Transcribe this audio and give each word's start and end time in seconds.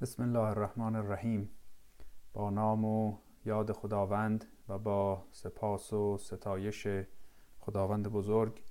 بسم 0.00 0.22
الله 0.22 0.48
الرحمن 0.48 0.96
الرحیم. 0.96 1.50
با 2.32 2.50
نام 2.50 2.84
و 2.84 3.18
یاد 3.44 3.72
خداوند 3.72 4.44
و 4.68 4.78
با 4.78 5.26
سپاس 5.30 5.92
و 5.92 6.18
ستایش 6.18 6.88
خداوند 7.60 8.08
بزرگ 8.08 8.62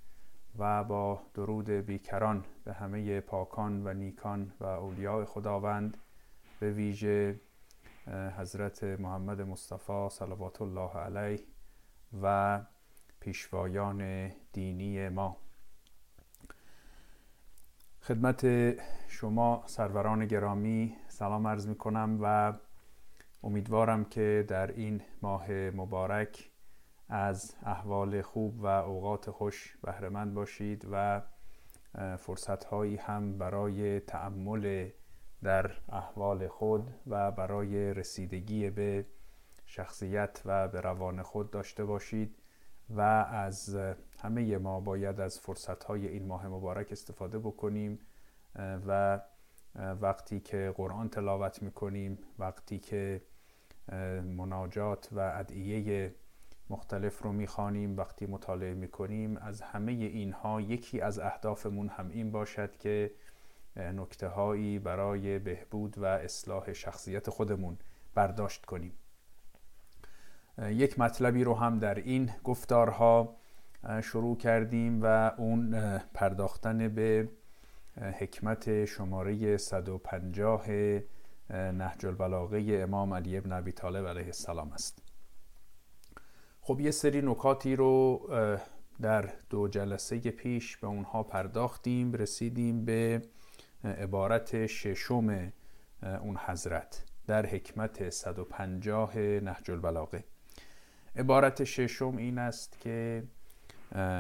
و 0.58 0.84
با 0.84 1.22
درود 1.34 1.70
بیکران 1.70 2.46
به 2.64 2.74
همه 2.74 3.22
پاکان 3.22 3.88
و 3.88 3.94
نیکان 3.94 4.54
و 4.60 4.66
اولیاء 4.66 5.26
خداوند 5.26 5.98
به 6.60 6.72
ویژه 6.72 7.42
حضرت 8.38 8.84
محمد 8.84 9.42
مصطفی 9.42 10.08
صلوات 10.12 10.62
الله 10.62 10.98
علیه 10.98 11.40
و 12.22 12.62
پیشوایان 13.20 14.32
دینی 14.54 15.10
ما. 15.10 15.38
خدمت 18.08 18.46
شما 19.08 19.64
سروران 19.66 20.26
گرامی 20.26 20.96
سلام 21.08 21.48
عرض 21.48 21.68
می 21.68 21.76
کنم 21.76 22.20
و 22.22 22.54
امیدوارم 23.44 24.06
که 24.06 24.46
در 24.48 24.72
این 24.72 25.02
ماه 25.22 25.52
مبارک 25.52 26.52
از 27.10 27.56
احوال 27.66 28.22
خوب 28.22 28.60
و 28.60 28.66
اوقات 28.66 29.32
خوش 29.32 29.78
بهرهمند 29.84 30.34
باشید 30.34 30.88
و 30.92 31.22
فرصت 32.18 32.64
هایی 32.64 32.96
هم 32.96 33.38
برای 33.38 34.00
تأمل 34.00 34.90
در 35.44 35.72
احوال 35.90 36.48
خود 36.48 36.94
و 37.08 37.32
برای 37.32 37.94
رسیدگی 37.94 38.70
به 38.70 39.06
شخصیت 39.66 40.42
و 40.46 40.68
به 40.68 40.82
روان 40.82 41.22
خود 41.22 41.52
داشته 41.52 41.86
باشید 41.86 42.36
و 42.90 43.02
از 43.32 43.78
همه 44.20 44.58
ما 44.58 44.80
باید 44.80 45.20
از 45.20 45.40
فرصت 45.40 45.84
های 45.84 46.08
این 46.08 46.28
ماه 46.28 46.48
مبارک 46.48 46.92
استفاده 46.92 47.40
بکنیم. 47.40 48.00
و 48.58 49.20
وقتی 50.02 50.40
که 50.40 50.74
قرآن 50.78 51.10
تلاوت 51.10 51.64
می‌کنیم 51.64 52.20
وقتی 52.40 52.80
که 52.80 53.22
مناجات 54.24 55.10
و 55.12 55.20
ادعیه 55.20 56.16
مختلف 56.70 57.22
رو 57.22 57.32
می‌خوانیم 57.32 57.98
وقتی 57.98 58.26
مطالعه 58.26 58.74
می‌کنیم 58.74 59.38
از 59.38 59.62
همه 59.62 59.92
اینها 59.92 60.62
یکی 60.62 61.02
از 61.02 61.20
اهدافمون 61.20 61.90
هم 61.90 62.10
این 62.10 62.32
باشد 62.32 62.78
که 62.78 63.12
نکته 63.76 64.28
هایی 64.28 64.80
برای 64.80 65.40
بهبود 65.40 65.98
و 65.98 66.06
اصلاح 66.06 66.74
شخصیت 66.74 67.30
خودمون 67.30 67.78
برداشت 68.16 68.66
کنیم. 68.66 68.94
یک 70.58 71.00
مطلبی 71.00 71.44
رو 71.44 71.54
هم 71.54 71.80
در 71.80 71.96
این 71.96 72.30
گفتارها 72.44 73.36
شروع 74.04 74.38
کردیم 74.38 75.00
و 75.04 75.32
اون 75.38 75.98
پرداختن 76.14 76.88
به 76.88 77.30
حکمت 78.02 78.86
شماره 78.86 79.58
150 79.58 80.68
نهج 81.50 82.06
البلاغه 82.06 82.80
امام 82.84 83.14
علی 83.14 83.38
ابن 83.38 83.52
ابی 83.52 83.72
طالب 83.72 84.08
علیه 84.08 84.26
السلام 84.26 84.72
است. 84.72 85.04
خب 86.62 86.80
یه 86.80 86.92
سری 86.92 87.22
نکاتی 87.22 87.76
رو 87.76 88.28
در 89.02 89.30
دو 89.50 89.68
جلسه 89.68 90.20
پیش 90.20 90.78
به 90.78 90.88
اونها 90.88 91.24
پرداختیم 91.24 92.14
رسیدیم 92.14 92.86
به 92.86 93.22
عبارت 93.84 94.66
ششم 94.66 95.54
اون 96.04 96.38
حضرت 96.46 97.06
در 97.28 97.46
حکمت 97.46 98.10
150 98.10 99.18
نهج 99.18 99.72
البلاغه. 99.72 100.24
عبارت 101.16 101.64
ششم 101.64 102.18
این 102.18 102.38
است 102.38 102.80
که 102.80 103.24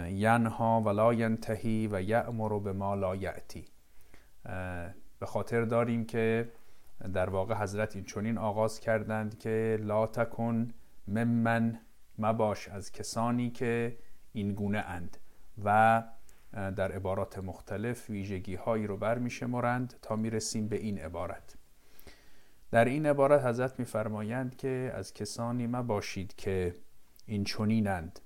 ینها 0.09 0.81
ولا 0.81 1.13
ینتهی 1.13 1.89
و 1.91 2.01
یأمر 2.01 2.59
به 2.59 2.73
ما 2.73 2.95
لا 2.95 3.15
یأتی. 3.15 3.65
به 5.19 5.25
خاطر 5.25 5.61
داریم 5.61 6.05
که 6.05 6.51
در 7.13 7.29
واقع 7.29 7.55
حضرت 7.55 7.95
این 7.95 8.05
چنین 8.05 8.38
آغاز 8.38 8.79
کردند 8.79 9.39
که 9.39 9.79
لا 9.81 10.07
تکن 10.07 10.73
ممن 11.07 11.79
مباش 12.17 12.67
از 12.67 12.91
کسانی 12.91 13.50
که 13.50 13.97
این 14.33 14.53
گونه 14.53 14.79
اند 14.79 15.17
و 15.63 16.03
در 16.53 16.91
عبارات 16.91 17.38
مختلف 17.38 18.09
ویژگی 18.09 18.56
هایی 18.56 18.88
رو 18.88 18.97
بر 18.97 19.27
شمارند 19.27 19.94
تا 20.01 20.16
رسیم 20.16 20.67
به 20.67 20.75
این 20.75 21.00
عبارت. 21.00 21.56
در 22.72 22.85
این 22.85 23.06
عبارت 23.06 23.45
حضرت 23.45 23.79
میفرمایند 23.79 24.56
که 24.56 24.91
از 24.95 25.13
کسانی 25.13 25.67
مباشید 25.67 26.35
که 26.35 26.75
این 27.25 27.44
چنینند 27.44 28.19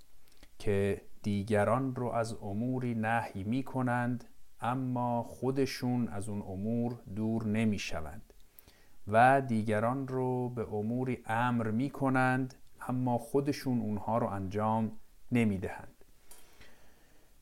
که 0.59 1.01
دیگران 1.21 1.95
رو 1.95 2.07
از 2.07 2.33
اموری 2.33 2.95
نهی 2.95 3.43
می 3.43 3.63
کنند 3.63 4.25
اما 4.61 5.23
خودشون 5.23 6.07
از 6.07 6.29
اون 6.29 6.41
امور 6.41 6.99
دور 7.15 7.47
نمی 7.47 7.79
شوند 7.79 8.33
و 9.07 9.41
دیگران 9.41 10.07
رو 10.07 10.49
به 10.49 10.73
اموری 10.73 11.23
امر 11.25 11.71
می 11.71 11.89
کنند 11.89 12.53
اما 12.87 13.17
خودشون 13.17 13.81
اونها 13.81 14.17
رو 14.17 14.27
انجام 14.27 14.91
نمی 15.31 15.57
دهند 15.57 16.05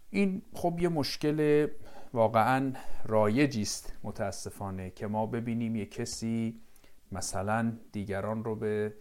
این 0.09 0.41
خب 0.53 0.79
یه 0.79 0.89
مشکل 0.89 1.68
واقعا 2.13 2.73
رایجی 3.06 3.62
است 3.62 3.94
متاسفانه 4.03 4.89
که 4.89 5.07
ما 5.07 5.25
ببینیم 5.25 5.75
یه 5.75 5.85
کسی 5.85 6.62
مثلا 7.12 7.73
دیگران 7.91 8.44
رو 8.44 8.56
به 8.56 8.94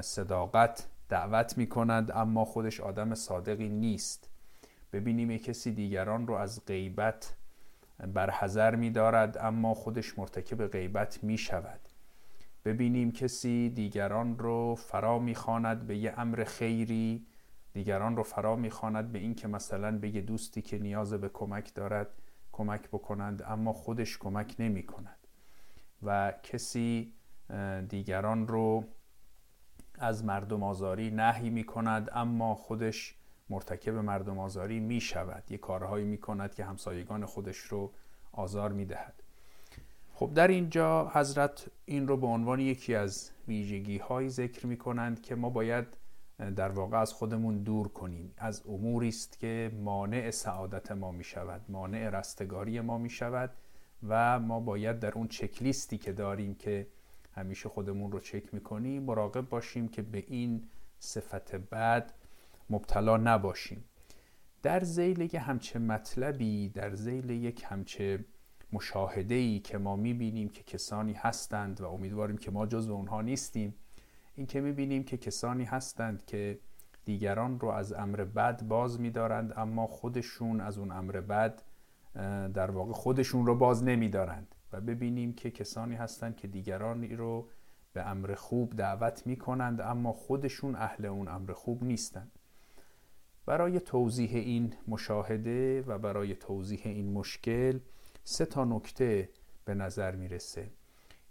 صداقت 0.00 0.88
دعوت 1.12 1.58
می 1.58 1.66
کند 1.66 2.10
اما 2.14 2.44
خودش 2.44 2.80
آدم 2.80 3.14
صادقی 3.14 3.68
نیست. 3.68 4.30
ببینیم 4.92 5.30
یک 5.30 5.44
کسی 5.44 5.72
دیگران 5.72 6.26
رو 6.26 6.34
از 6.34 6.64
غیبت 6.66 7.34
برحضر 8.14 8.74
می 8.74 8.90
دارد 8.90 9.38
اما 9.38 9.74
خودش 9.74 10.18
مرتکب 10.18 10.66
غیبت 10.66 11.24
می 11.24 11.38
شود 11.38 11.80
ببینیم 12.64 13.12
کسی 13.12 13.70
دیگران 13.70 14.38
رو 14.38 14.74
فرا 14.74 15.18
می 15.18 15.34
خاند 15.34 15.86
به 15.86 15.96
یه 15.96 16.14
امر 16.16 16.44
خیری 16.44 17.26
دیگران 17.72 18.16
رو 18.16 18.22
فرا 18.22 18.56
می 18.56 18.70
خاند 18.70 19.12
به 19.12 19.18
این 19.18 19.34
که 19.34 19.48
مثلا 19.48 19.98
به 19.98 20.14
یه 20.14 20.20
دوستی 20.20 20.62
که 20.62 20.78
نیاز 20.78 21.14
به 21.14 21.28
کمک 21.28 21.74
دارد 21.74 22.08
کمک 22.52 22.88
بکنند 22.88 23.42
اما 23.42 23.72
خودش 23.72 24.18
کمک 24.18 24.54
نمی 24.58 24.82
کند 24.82 25.26
و 26.02 26.32
کسی 26.42 27.12
دیگران 27.88 28.48
رو 28.48 28.84
از 30.02 30.24
مردم 30.24 30.62
آزاری 30.62 31.10
نهی 31.10 31.50
می 31.50 31.64
کند 31.64 32.10
اما 32.12 32.54
خودش 32.54 33.14
مرتکب 33.50 33.94
مردم 33.94 34.38
آزاری 34.38 34.80
می 34.80 35.00
شود 35.00 35.44
یه 35.50 35.58
کارهایی 35.58 36.04
می 36.04 36.18
کند 36.18 36.54
که 36.54 36.64
همسایگان 36.64 37.26
خودش 37.26 37.56
رو 37.56 37.92
آزار 38.32 38.72
می 38.72 38.84
دهد 38.84 39.22
خب 40.14 40.34
در 40.34 40.48
اینجا 40.48 41.08
حضرت 41.14 41.66
این 41.84 42.08
رو 42.08 42.16
به 42.16 42.26
عنوان 42.26 42.60
یکی 42.60 42.94
از 42.94 43.30
ویژگی 43.48 43.98
های 43.98 44.28
ذکر 44.28 44.66
می 44.66 44.76
کنند 44.76 45.22
که 45.22 45.34
ما 45.34 45.50
باید 45.50 45.86
در 46.56 46.68
واقع 46.68 47.00
از 47.00 47.12
خودمون 47.12 47.62
دور 47.62 47.88
کنیم. 47.88 48.34
از 48.38 48.62
اموری 48.68 49.08
است 49.08 49.38
که 49.38 49.70
مانع 49.74 50.30
سعادت 50.30 50.92
ما 50.92 51.12
می 51.12 51.24
شود 51.24 51.60
مانع 51.68 52.10
رستگاری 52.10 52.80
ما 52.80 52.98
می 52.98 53.10
شود 53.10 53.50
و 54.08 54.40
ما 54.40 54.60
باید 54.60 54.98
در 55.00 55.12
اون 55.12 55.28
چکلیستی 55.28 55.98
که 55.98 56.12
داریم 56.12 56.54
که 56.54 56.86
همیشه 57.34 57.68
خودمون 57.68 58.12
رو 58.12 58.20
چک 58.20 58.54
می‌کنیم. 58.54 59.02
مراقب 59.02 59.48
باشیم 59.48 59.88
که 59.88 60.02
به 60.02 60.24
این 60.28 60.68
صفت 60.98 61.54
بد 61.54 62.12
مبتلا 62.70 63.16
نباشیم. 63.16 63.84
در 64.62 64.84
زیل 64.84 65.20
یک 65.20 65.34
همچه 65.34 65.78
مطلبی 65.78 66.68
در 66.68 66.94
زیل 66.94 67.30
یک 67.30 67.64
همچه 67.68 68.24
مشاهده 68.72 69.34
ای 69.34 69.58
که 69.58 69.78
ما 69.78 69.96
می‌بینیم 69.96 70.48
که 70.48 70.62
کسانی 70.62 71.12
هستند 71.12 71.80
و 71.80 71.86
امیدواریم 71.86 72.36
که 72.36 72.50
ما 72.50 72.66
جزو 72.66 72.92
اونها 72.92 73.22
نیستیم 73.22 73.74
این 74.34 74.46
که 74.46 74.60
می‌بینیم 74.60 75.04
که 75.04 75.16
کسانی 75.16 75.64
هستند 75.64 76.24
که 76.24 76.58
دیگران 77.04 77.60
رو 77.60 77.68
از 77.68 77.92
امر 77.92 78.24
بد 78.24 78.62
باز 78.62 79.00
میدارند 79.00 79.52
اما 79.56 79.86
خودشون 79.86 80.60
از 80.60 80.78
اون 80.78 80.92
امر 80.92 81.20
بد 81.20 81.62
در 82.54 82.70
واقع 82.70 82.92
خودشون 82.92 83.46
رو 83.46 83.54
باز 83.54 83.84
نمیدارند. 83.84 84.51
و 84.72 84.80
ببینیم 84.80 85.32
که 85.32 85.50
کسانی 85.50 85.94
هستند 85.94 86.36
که 86.36 86.48
دیگرانی 86.48 87.16
رو 87.16 87.48
به 87.92 88.06
امر 88.10 88.34
خوب 88.34 88.76
دعوت 88.76 89.26
می 89.26 89.36
کنند 89.36 89.80
اما 89.80 90.12
خودشون 90.12 90.74
اهل 90.74 91.04
اون 91.04 91.28
امر 91.28 91.52
خوب 91.52 91.84
نیستند 91.84 92.32
برای 93.46 93.80
توضیح 93.80 94.30
این 94.34 94.74
مشاهده 94.88 95.82
و 95.82 95.98
برای 95.98 96.34
توضیح 96.34 96.80
این 96.84 97.12
مشکل 97.12 97.78
سه 98.24 98.46
تا 98.46 98.64
نکته 98.64 99.28
به 99.64 99.74
نظر 99.74 100.16
می‌رسه. 100.16 100.70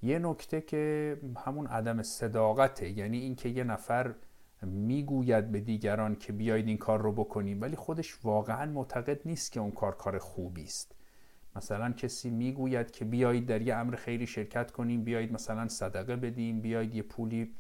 یه 0.01 0.19
نکته 0.19 0.61
که 0.61 1.17
همون 1.45 1.67
عدم 1.67 2.03
صداقته 2.03 2.89
یعنی 2.89 3.17
اینکه 3.17 3.49
یه 3.49 3.63
نفر 3.63 4.15
می‌گوید 4.61 5.51
به 5.51 5.59
دیگران 5.59 6.15
که 6.15 6.33
بیایید 6.33 6.67
این 6.67 6.77
کار 6.77 7.01
رو 7.01 7.11
بکنیم 7.11 7.61
ولی 7.61 7.75
خودش 7.75 8.17
واقعا 8.23 8.71
معتقد 8.71 9.19
نیست 9.25 9.51
که 9.51 9.59
اون 9.59 9.71
کار 9.71 9.95
کار 9.95 10.19
خوبی 10.19 10.63
است. 10.63 10.95
مثلا 11.55 11.91
کسی 11.91 12.29
می‌گوید 12.29 12.91
که 12.91 13.05
بیایید 13.05 13.45
در 13.45 13.61
یه 13.61 13.75
امر 13.75 13.95
خیری 13.95 14.27
شرکت 14.27 14.71
کنیم 14.71 15.03
بیایید 15.03 15.33
مثلا 15.33 15.67
صدقه 15.67 16.15
بدیم 16.15 16.61
بیایید 16.61 16.95
یه 16.95 17.01
پولی 17.01 17.51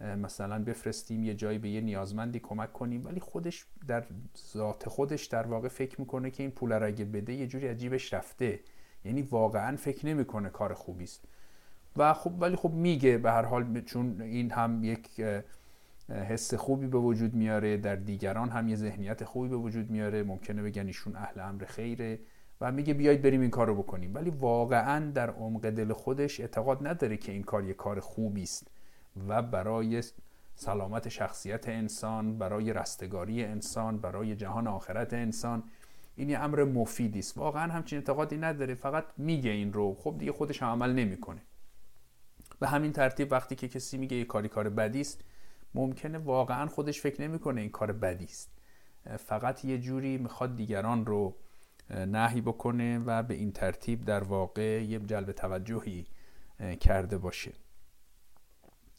مثلا 0.00 0.64
بفرستیم 0.64 1.24
یه 1.24 1.34
جایی 1.34 1.58
به 1.58 1.68
یه 1.68 1.80
نیازمندی 1.80 2.38
کمک 2.38 2.72
کنیم. 2.72 3.04
ولی 3.06 3.20
خودش 3.20 3.66
در 3.88 4.04
ذات 4.52 4.88
خودش 4.88 5.26
در 5.26 5.46
واقع 5.46 5.68
فکر 5.68 6.00
می‌کنه 6.00 6.30
که 6.30 6.42
این 6.42 6.52
پول 6.52 6.78
را 6.78 6.86
اگه 6.86 7.04
بده 7.04 7.32
یه 7.32 7.46
جوری 7.46 7.68
عجیبش 7.68 8.14
رفته. 8.14 8.60
یعنی 9.04 9.22
واقعا 9.22 9.76
فکر 9.76 10.06
نمی‌کنه 10.06 10.48
کار 10.48 10.74
خوبی 10.74 11.04
است. 11.04 11.24
و 11.96 12.14
خب 12.14 12.32
ولی 12.40 12.56
خب 12.56 12.70
میگه 12.70 13.18
به 13.18 13.30
هر 13.30 13.44
حال 13.44 13.80
چون 13.80 14.20
این 14.20 14.50
هم 14.50 14.84
یک 14.84 15.20
حس 16.08 16.54
خوبی 16.54 16.86
به 16.86 16.98
وجود 16.98 17.34
میاره 17.34 17.76
در 17.76 17.96
دیگران 17.96 18.48
هم 18.48 18.68
یه 18.68 18.76
ذهنیت 18.76 19.24
خوبی 19.24 19.48
به 19.48 19.56
وجود 19.56 19.90
میاره. 19.90 20.22
ممکنه 20.22 20.62
بگن 20.62 20.86
ایشون 20.86 21.16
اهل 21.16 21.40
امر 21.40 21.64
خیره. 21.64 22.18
و 22.60 22.72
میگه 22.72 22.94
بیاید 22.94 23.22
بریم 23.22 23.40
این 23.40 23.50
کارو 23.50 23.74
بکنیم. 23.74 24.14
ولی 24.14 24.30
واقعا 24.30 25.10
در 25.10 25.30
عمق 25.30 25.70
دل 25.70 25.92
خودش 25.92 26.40
اعتقاد 26.40 26.86
نداره 26.86 27.16
که 27.16 27.32
این 27.32 27.42
کار 27.42 27.64
یه 27.64 27.74
کار 27.74 28.00
خوبی 28.00 28.42
است 28.42 28.66
و 29.28 29.42
برای 29.42 30.02
سلامت 30.54 31.08
شخصیت 31.08 31.68
انسان 31.68 32.38
برای 32.38 32.72
رستگاری 32.72 33.44
انسان 33.44 33.98
برای 33.98 34.36
جهان 34.36 34.66
آخرت 34.66 35.12
انسان 35.12 35.62
این 36.16 36.30
یه 36.30 36.38
امر 36.38 36.64
مفیدی 36.64 37.18
است. 37.18 37.38
واقعا 37.38 37.72
همچین 37.72 37.98
اعتقادی 37.98 38.36
نداره 38.36 38.74
فقط 38.74 39.04
میگه 39.16 39.50
این 39.50 39.72
رو. 39.72 39.94
خب 39.94 40.14
دیگه 40.18 40.32
خودش 40.32 40.62
عمل 40.62 40.92
نمی‌کنه. 40.92 41.42
به 42.60 42.68
همین 42.68 42.92
ترتیب 42.92 43.32
وقتی 43.32 43.54
که 43.54 43.68
کسی 43.68 43.98
میگه 43.98 44.16
یه 44.16 44.24
کاری 44.24 44.48
کار 44.48 44.68
بدی 44.68 45.00
است 45.00 45.20
ممکنه 45.74 46.18
واقعا 46.18 46.66
خودش 46.66 47.00
فکر 47.00 47.22
نمی‌کنه 47.22 47.60
این 47.60 47.70
کار 47.70 47.92
بدی 47.92 48.24
است. 48.24 48.50
فقط 49.16 49.64
یه 49.64 49.78
جوری 49.78 50.18
می‌خواد 50.18 50.56
دیگران 50.56 51.06
رو 51.06 51.36
نهی 51.90 52.40
بکنه 52.40 52.98
و 52.98 53.22
به 53.22 53.34
این 53.34 53.52
ترتیب 53.52 54.04
در 54.04 54.24
واقع 54.24 54.84
یه 54.84 54.98
جلب 54.98 55.32
توجهی 55.32 56.06
کرده 56.80 57.18
باشه. 57.18 57.52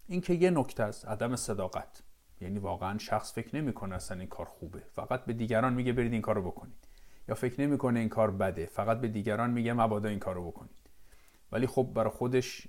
این 0.08 0.22
که 0.22 0.34
یه 0.34 0.50
نکته 0.50 0.84
است 0.84 1.08
عدم 1.08 1.36
صداقت. 1.36 2.04
یعنی 2.42 2.60
واقعا 2.60 2.98
شخص 2.98 3.34
فکر 3.34 3.56
نمی‌کنه 3.56 3.96
اصلا 3.96 4.20
این 4.20 4.28
کار 4.28 4.46
خوبه. 4.46 4.80
فقط 4.80 5.26
به 5.26 5.34
دیگران 5.34 5.74
میگه 5.74 5.94
برید 5.94 6.14
این 6.14 6.22
کارو 6.22 6.42
بکنید. 6.42 6.88
یا 7.28 7.36
فکر 7.36 7.62
نمی‌کنه 7.62 8.00
این 8.00 8.10
کار 8.10 8.32
بده. 8.32 8.66
فقط 8.66 9.02
به 9.02 9.08
دیگران 9.08 9.52
میگه 9.52 9.74
مبادا 9.74 10.10
این 10.10 10.20
کارو 10.20 10.48
بکنید. 10.52 10.90
ولی 11.52 11.68
خب 11.68 11.92
برای 11.94 12.10
خودش 12.12 12.68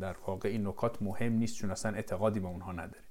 در 0.00 0.16
واقع 0.26 0.48
این 0.48 0.66
نکات 0.66 1.02
مهم 1.02 1.32
نیست 1.32 1.56
چون 1.56 1.70
اصلا 1.70 1.94
اعتقادی 1.94 2.40
به 2.40 2.48
اونها 2.48 2.72
نداره. 2.72 3.04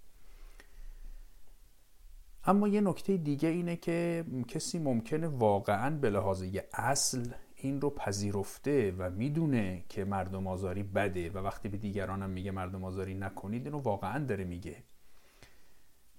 اما 2.45 2.67
یه 2.67 2.81
نکته 2.81 3.17
دیگه 3.17 3.49
اینه 3.49 3.75
که 3.75 4.25
کسی 4.47 4.79
ممکنه 4.79 5.27
واقعا 5.27 5.95
به 5.95 6.09
لحاظ 6.09 6.43
اصل 6.73 7.31
این 7.55 7.81
رو 7.81 7.89
پذیرفته 7.89 8.91
و 8.97 9.09
می‌دونه 9.09 9.83
که 9.89 10.05
مردم 10.05 10.47
آزاری 10.47 10.83
بده 10.83 11.29
و 11.29 11.37
وقتی 11.37 11.69
به 11.69 11.77
دیگرانم 11.77 12.29
میگه 12.29 12.51
مردم 12.51 12.83
آزاری 12.83 13.13
نکنید 13.13 13.65
اینو 13.65 13.77
واقعا 13.77 14.25
داره 14.25 14.43
میگه. 14.43 14.83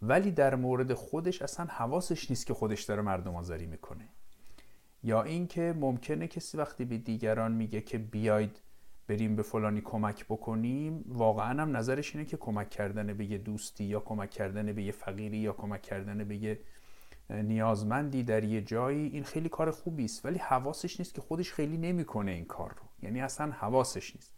ولی 0.02 0.30
در 0.30 0.54
مورد 0.54 0.94
خودش 0.94 1.42
اصلا 1.42 1.66
حواسش 1.66 2.30
نیست 2.30 2.46
که 2.46 2.54
خودش 2.54 2.82
داره 2.82 3.02
مردم 3.02 3.36
آزاری 3.36 3.66
می‌کنه. 3.66 4.08
یا 5.02 5.22
اینکه 5.22 5.74
ممکنه 5.76 6.28
کسی 6.28 6.56
وقتی 6.58 6.84
به 6.84 6.98
دیگران 6.98 7.52
میگه 7.52 7.80
که 7.80 7.98
بیاید 7.98 8.60
بریم 9.12 9.36
به 9.36 9.42
فلانی 9.42 9.80
کمک 9.80 10.24
بکنیم 10.24 11.04
واقعا 11.08 11.62
هم 11.62 11.76
نظرش 11.76 12.14
اینه 12.14 12.26
که 12.26 12.36
کمک 12.36 12.70
کردن 12.70 13.14
به 13.14 13.24
یه 13.24 13.38
دوستی 13.38 13.84
یا 13.84 14.00
کمک 14.00 14.30
کردن 14.30 14.72
به 14.72 14.82
یه 14.82 14.92
فقیری 14.92 15.36
یا 15.38 15.52
کمک 15.52 15.82
کردن 15.82 16.24
به 16.24 16.36
یه 16.36 16.58
نیازمندی 17.30 18.22
در 18.22 18.44
یه 18.44 18.60
جایی 18.60 19.06
این 19.08 19.24
خیلی 19.24 19.48
کار 19.48 19.70
خوبی 19.70 20.04
است. 20.04 20.24
ولی 20.24 20.38
حواسش 20.38 21.00
نیست 21.00 21.14
که 21.14 21.20
خودش 21.20 21.52
خیلی 21.52 21.76
نمی‌کنه 21.76 22.30
این 22.30 22.44
کار 22.44 22.70
رو. 22.70 22.82
یعنی 23.02 23.20
اصلا 23.20 23.50
حواسش 23.50 24.16
نیست. 24.16 24.32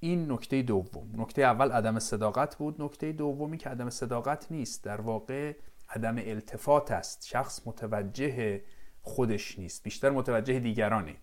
این 0.00 0.32
نکته 0.32 0.62
دوم. 0.62 1.10
نکته 1.16 1.42
اول 1.42 1.72
عدم 1.72 1.98
صداقت 1.98 2.56
بود. 2.56 2.82
نکته 2.82 3.12
دومی 3.12 3.58
که 3.58 3.68
عدم 3.70 3.90
صداقت 3.90 4.46
نیست. 4.50 4.84
در 4.84 5.00
واقع 5.00 5.56
عدم 5.88 6.16
التفات 6.18 6.90
است. 6.90 7.26
شخص 7.26 7.66
متوجه 7.66 8.62
خودش 9.02 9.58
نیست. 9.58 9.82
بیشتر 9.82 10.10
متوجه 10.10 10.58
دیگرانه. 10.60 11.16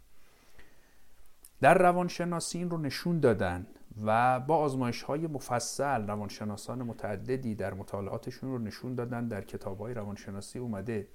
در 1.62 1.78
روانشناسی 1.78 2.58
این 2.58 2.69
رو 2.69 2.78
نشون 2.78 3.19
دادن 3.19 3.68
و 4.04 4.40
با 4.40 4.58
آزمایش 4.58 5.02
های 5.04 5.28
مفصل 5.28 6.08
روانشناسان 6.08 6.84
متعددی 6.84 7.56
در 7.56 7.74
مطالعاتشون 7.74 8.52
رو 8.52 8.60
نشون 8.60 8.96
دادن 8.96 9.28
در 9.28 9.42
کتاب 9.42 9.80
های 9.80 9.94
روانشناسی 9.94 10.60
اومده 10.60 11.08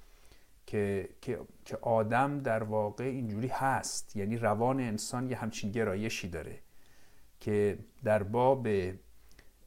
که،, 0.65 1.09
که،, 1.21 1.39
که 1.65 1.77
آدم 1.81 2.39
در 2.39 2.63
واقع 2.63 3.03
اینجوری 3.03 3.47
هست. 3.47 4.15
یعنی 4.15 4.37
روان 4.37 4.79
انسان 4.79 5.29
یه 5.29 5.37
همچین 5.37 5.71
گرایشی 5.71 6.29
داره 6.29 6.59
که 7.39 7.79
در 8.03 8.23
باب 8.23 8.67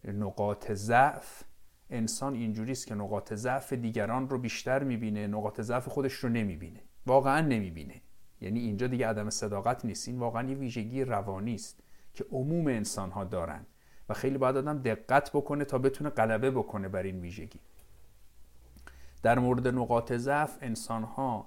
نقاط 0.05 0.73
ضعف 0.73 1.43
انسان 1.91 2.35
اینجوری 2.35 2.73
است 2.73 2.87
که 2.87 2.95
نقاط 2.95 3.35
ضعف 3.35 3.73
دیگران 3.73 4.29
رو 4.29 4.39
بیشتر 4.39 4.85
می‌بینه 4.85 5.27
نقاط 5.27 5.61
ضعف 5.61 5.89
خودش 5.89 6.13
رو 6.13 6.29
نمی‌بینه. 6.29 6.81
واقعا 7.07 7.41
نمی‌بینه. 7.41 8.03
یعنی 8.41 8.61
اینجا 8.61 8.87
دیگه 8.87 9.07
عدم 9.07 9.31
صداقت 9.31 9.85
نیست. 9.85 10.09
این 10.09 10.19
واقعا 10.19 10.51
یه 10.51 10.57
ویژگی 10.57 11.05
روانی 11.05 11.55
است 11.55 11.83
که 12.15 12.25
عموم 12.33 12.67
انسان 12.67 13.11
ها 13.11 13.25
دارن 13.25 13.67
و 14.09 14.15
خیلی 14.15 14.39
باید 14.39 14.57
آدم 14.57 14.79
دقت 14.79 15.31
بکنه 15.31 15.65
تا 15.65 15.79
بتونه 15.79 16.11
غلبه 16.11 16.51
بکنه 16.51 16.89
بر 16.89 17.03
این 17.03 17.21
ویژگی. 17.21 17.61
در 19.23 19.39
مورد 19.39 19.69
نقاط 19.69 20.13
ضعف 20.13 20.59
انسان 20.61 21.03
ها 21.03 21.47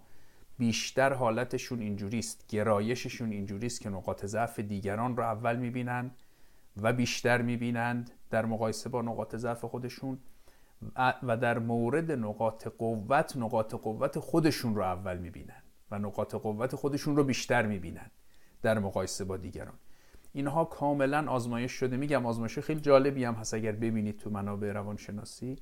بیشتر 0.57 1.13
حالتشون 1.13 1.79
اینجوریست 1.79 2.47
گرایششون 2.47 3.31
اینجوریست 3.31 3.81
که 3.81 3.89
نقاط 3.89 4.25
ضعف 4.25 4.59
دیگران 4.59 5.17
رو 5.17 5.23
اول 5.23 5.55
می‌بینن 5.55 6.11
و 6.81 6.93
بیشتر 6.93 7.41
می‌بینند 7.41 8.11
در 8.29 8.45
مقایسه 8.45 8.89
با 8.89 9.01
نقاط 9.01 9.35
ضعف 9.35 9.65
خودشون 9.65 10.17
و 11.23 11.37
در 11.37 11.59
مورد 11.59 12.11
نقاط 12.11 12.67
قوت 12.67 13.37
نقاط 13.37 13.75
قوت 13.75 14.19
خودشون 14.19 14.75
رو 14.75 14.81
اول 14.81 15.17
می‌بینن. 15.17 15.62
و 15.93 15.99
نقاط 15.99 16.35
قوت 16.35 16.75
خودشون 16.75 17.15
رو 17.15 17.23
بیشتر 17.23 17.65
می‌بینن 17.65 18.11
در 18.61 18.79
مقایسه 18.79 19.25
با 19.25 19.37
دیگران. 19.37 19.73
اینها 20.33 20.65
کاملا 20.65 21.31
آزمایش 21.31 21.71
شده. 21.71 21.97
میگم 21.97 22.25
آزمایش 22.25 22.59
خیلی 22.59 22.81
جالبی 22.81 23.23
هم 23.23 23.33
هست 23.33 23.53
اگر 23.53 23.71
ببینید 23.71 24.17
تو 24.17 24.29
منابع 24.29 24.71
روانشناسی. 24.71 25.55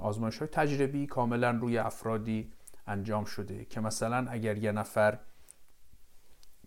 آزمایش 0.00 0.38
های 0.38 0.48
تجربی 0.48 1.06
کاملا 1.06 1.50
روی 1.50 1.78
افرادی 1.78 2.50
انجام 2.86 3.24
شده 3.24 3.64
که 3.64 3.80
مثلا 3.80 4.26
اگر 4.30 4.58
یه 4.58 4.72
نفر 4.72 5.18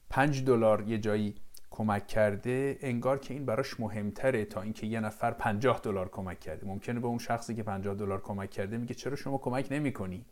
پنج 0.10 0.44
دلار 0.44 0.82
یه 0.88 0.98
جایی 0.98 1.36
کمک 1.72 2.08
کرده 2.08 2.78
انگار 2.82 3.20
که 3.20 3.34
این 3.34 3.46
براش 3.46 3.80
مهمتره 3.80 4.46
تا 4.46 4.62
اینکه 4.62 4.88
یه 4.88 5.00
نفر 5.00 5.32
50 5.32 5.80
دلار 5.84 6.10
کمک 6.10 6.40
کرده. 6.40 6.68
ممکنه 6.68 7.00
به 7.00 7.08
اون 7.08 7.18
شخصی 7.18 7.56
که 7.56 7.64
50 7.64 7.96
دلار 7.96 8.22
کمک 8.22 8.50
کرده 8.50 8.78
میگه 8.78 8.94
چرا 8.94 9.16
شما 9.16 9.38
کمک 9.38 9.68
نمی 9.72 9.94
کنی 9.94 10.26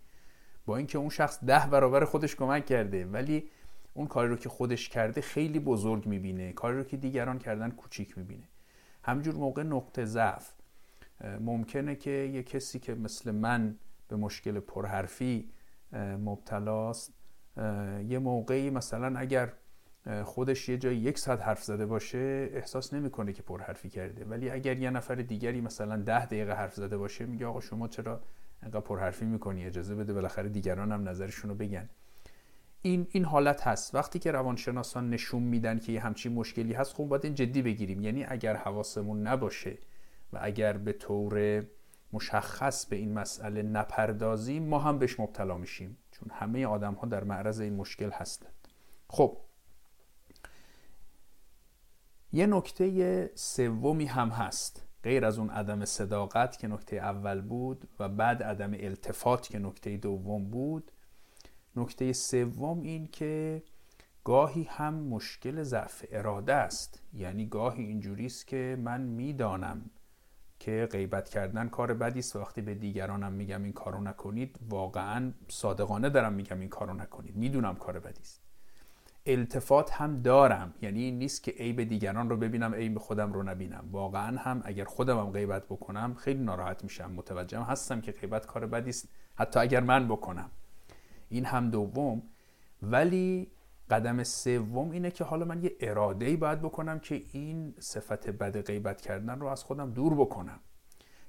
با 0.70 0.78
اینکه 0.78 0.98
اون 0.98 1.10
شخص 1.10 1.44
ده 1.44 1.68
برابر 1.72 2.06
خودش 2.06 2.36
کمک 2.36 2.66
کرده 2.66 3.06
ولی 3.06 3.50
اون 3.94 4.08
کاری 4.08 4.30
رو 4.30 4.36
که 4.36 4.50
خودش 4.50 4.90
کرده 4.90 5.22
خیلی 5.22 5.60
بزرگ 5.60 6.06
می‌بینه. 6.06 6.54
کاری 6.54 6.78
رو 6.78 6.84
که 6.84 6.98
دیگران 6.98 7.40
کردن 7.40 7.70
کوچیک 7.70 8.18
می‌بینه. 8.18 8.44
همجور 9.04 9.36
موقع 9.36 9.64
نقطه 9.64 10.06
ضعف. 10.06 10.52
ممکنه 11.40 11.96
که 11.96 12.12
یه 12.12 12.44
کسی 12.44 12.80
که 12.80 12.96
مثل 12.96 13.32
من 13.32 13.76
به 14.08 14.16
مشکل 14.16 14.60
پرحرفی 14.60 15.50
مبتلاست 15.94 17.14
یه 18.08 18.20
موقعی 18.20 18.70
مثلا 18.70 19.20
اگر 19.20 19.54
خودش 20.24 20.70
یه 20.70 20.78
جایی 20.78 20.98
یک 20.98 21.18
ساعت 21.20 21.42
حرف 21.42 21.64
زده 21.64 21.86
باشه 21.86 22.50
احساس 22.54 22.94
نمی‌کنه 22.94 23.34
که 23.34 23.42
پرحرفی 23.42 23.90
کرده. 23.90 24.26
ولی 24.26 24.50
اگر 24.50 24.78
یه 24.78 24.90
نفر 24.90 25.16
دیگری 25.16 25.62
مثلا 25.62 25.98
ده 25.98 26.26
دقیقه 26.26 26.54
حرف 26.54 26.76
زده 26.76 26.98
باشه 26.98 27.26
میگه 27.26 27.46
آقا 27.46 27.60
شما 27.60 27.88
چرا 27.88 28.22
انقدر 28.64 28.80
پرحرفی 28.80 29.26
می‌کنی 29.26 29.66
اجازه 29.66 29.96
بده 29.96 30.14
بالاخره 30.14 30.50
دیگران 30.50 30.92
هم 30.92 31.10
نظرشون 31.10 31.50
رو 31.50 31.56
بگن. 31.56 31.90
این 32.82 33.08
این 33.12 33.26
حالت 33.26 33.68
هست. 33.68 33.96
وقتی 33.96 34.20
که 34.20 34.32
روانشناسان 34.32 35.10
نشون 35.10 35.44
میدن 35.44 35.80
که 35.80 35.92
یه 35.92 36.00
همچین 36.00 36.34
مشکلی 36.34 36.74
هست 36.74 36.94
خب 36.94 37.04
باید 37.04 37.26
این 37.26 37.36
جدی 37.36 37.62
بگیریم. 37.62 38.02
یعنی 38.02 38.26
اگر 38.26 38.56
حواسمون 38.56 39.28
نباشه 39.28 39.78
و 40.34 40.40
اگر 40.42 40.78
به 40.78 40.94
طور 40.94 41.64
مشخص 42.14 42.86
به 42.86 42.96
این 42.96 43.14
مسئله 43.14 43.64
نپردازیم 43.64 44.64
ما 44.64 44.80
هم 44.80 45.00
بهش 45.00 45.20
مبتلا 45.20 45.58
میشیم. 45.58 45.98
چون 46.12 46.32
همه 46.32 46.66
آدم 46.66 46.94
ها 46.94 47.08
در 47.08 47.24
معرض 47.24 47.60
این 47.60 47.76
مشکل 47.76 48.10
هستند. 48.12 48.68
خب. 49.10 49.38
یه 52.32 52.46
نکته 52.48 53.32
سومی 53.36 54.06
هم 54.06 54.30
هست. 54.30 54.89
غیر 55.04 55.26
از 55.26 55.40
اون 55.40 55.50
عدم 55.50 55.86
صداقت 55.86 56.58
که 56.58 56.68
نکته 56.68 56.96
اول 56.96 57.42
بود 57.42 57.90
و 58.00 58.10
بعد 58.10 58.44
عدم 58.44 58.72
التفات 58.74 59.48
که 59.48 59.60
نکته 59.60 59.98
دوم 59.98 60.50
بود 60.50 60.92
نکته 61.76 62.14
سوم 62.14 62.82
این 62.82 63.08
که 63.08 63.64
گاهی 64.24 64.64
هم 64.64 64.94
مشکل 64.94 65.64
ضعف 65.64 66.06
اراده 66.12 66.54
است. 66.54 67.02
یعنی 67.14 67.46
گاهی 67.46 67.84
اینجوری 67.84 68.26
است 68.26 68.48
که 68.48 68.78
من 68.84 69.02
می‌دانم 69.02 69.90
که 70.60 70.88
غیبت 70.92 71.30
کردن 71.30 71.70
کار 71.70 71.94
بدی 71.94 72.20
است 72.20 72.36
وقتی 72.36 72.62
به 72.62 72.76
دیگرانم 72.76 73.34
میگم 73.34 73.64
این 73.64 73.74
کارو 73.74 74.02
نکنید 74.02 74.60
واقعا 74.70 75.32
صادقانه 75.48 76.10
دارم 76.10 76.34
میگم 76.34 76.60
این 76.60 76.70
کارو 76.70 76.94
نکنید. 76.94 77.36
می‌دونم 77.36 77.76
کار 77.76 78.00
بدی 78.00 78.22
است. 78.22 78.49
التفات 79.34 79.92
هم 79.92 80.22
دارم. 80.22 80.74
یعنی 80.82 81.04
این 81.04 81.20
نیست 81.20 81.44
که 81.44 81.52
عیب 81.52 81.84
دیگران 81.84 82.30
رو 82.30 82.38
ببینم 82.38 82.74
عیب 82.76 83.00
خودم 83.00 83.34
رو 83.34 83.44
نبینم. 83.44 83.90
واقعا 83.92 84.38
هم 84.38 84.62
اگر 84.66 84.86
خودم 84.86 85.20
هم 85.20 85.30
غیبت 85.30 85.66
بکنم 85.66 86.14
خیلی 86.14 86.44
ناراحت 86.44 86.84
میشم. 86.84 87.12
متوجهم 87.12 87.62
هستم 87.62 88.02
که 88.02 88.12
غیبت 88.12 88.46
کار 88.46 88.66
بدی 88.66 88.90
است. 88.90 89.10
حتی 89.36 89.60
اگر 89.60 89.80
من 89.80 90.08
بکنم. 90.08 90.52
این 91.30 91.46
هم 91.46 91.70
دوم. 91.70 92.22
ولی 92.82 93.52
قدم 93.90 94.24
سوم 94.24 94.92
اینه 94.92 95.12
که 95.12 95.24
حالا 95.24 95.46
من 95.46 95.64
یه 95.64 95.76
اراده 95.80 96.26
ای 96.26 96.36
باید 96.38 96.62
بکنم 96.62 97.00
که 97.00 97.22
این 97.32 97.74
صفت 97.80 98.30
بد 98.30 98.62
غیبت 98.62 99.02
کردن 99.02 99.40
رو 99.40 99.48
از 99.48 99.64
خودم 99.64 99.92
دور 99.92 100.16
بکنم. 100.16 100.60